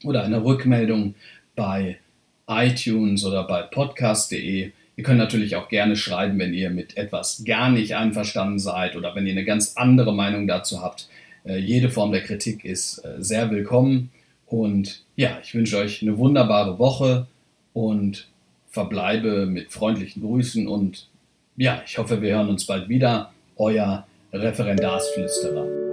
oder 0.05 0.23
eine 0.23 0.45
Rückmeldung 0.45 1.17
bei 1.57 1.99
iTunes 2.47 3.25
oder 3.25 3.43
bei 3.43 3.63
podcast.de. 3.63 4.71
Ihr 4.97 5.05
könnt 5.05 5.19
natürlich 5.19 5.57
auch 5.57 5.69
gerne 5.69 5.97
schreiben, 5.97 6.39
wenn 6.39 6.55
ihr 6.55 6.71
mit 6.71 6.97
etwas 6.97 7.43
gar 7.45 7.71
nicht 7.73 7.97
einverstanden 7.97 8.61
seid 8.61 8.95
oder 8.95 9.17
wenn 9.17 9.27
ihr 9.27 9.33
eine 9.33 9.45
ganz 9.45 9.73
andere 9.75 10.15
Meinung 10.15 10.47
dazu 10.47 10.81
habt. 10.81 11.09
Äh, 11.45 11.59
jede 11.59 11.91
Form 11.91 12.13
der 12.13 12.23
Kritik 12.23 12.65
ist 12.65 12.99
äh, 12.99 13.17
sehr 13.19 13.51
willkommen. 13.51 14.11
Und 14.47 15.03
ja, 15.17 15.39
ich 15.43 15.55
wünsche 15.55 15.79
euch 15.79 16.03
eine 16.03 16.19
wunderbare 16.19 16.79
Woche 16.79 17.27
und 17.73 18.29
verbleibe 18.69 19.47
mit 19.47 19.73
freundlichen 19.73 20.23
Grüßen 20.23 20.67
und 20.67 21.09
ja, 21.57 21.83
ich 21.87 21.99
hoffe, 21.99 22.21
wir 22.21 22.35
hören 22.35 22.49
uns 22.49 22.67
bald 22.67 22.89
wieder. 22.89 23.33
Euer 23.57 24.05
Referendarsflüsterer. 24.33 25.84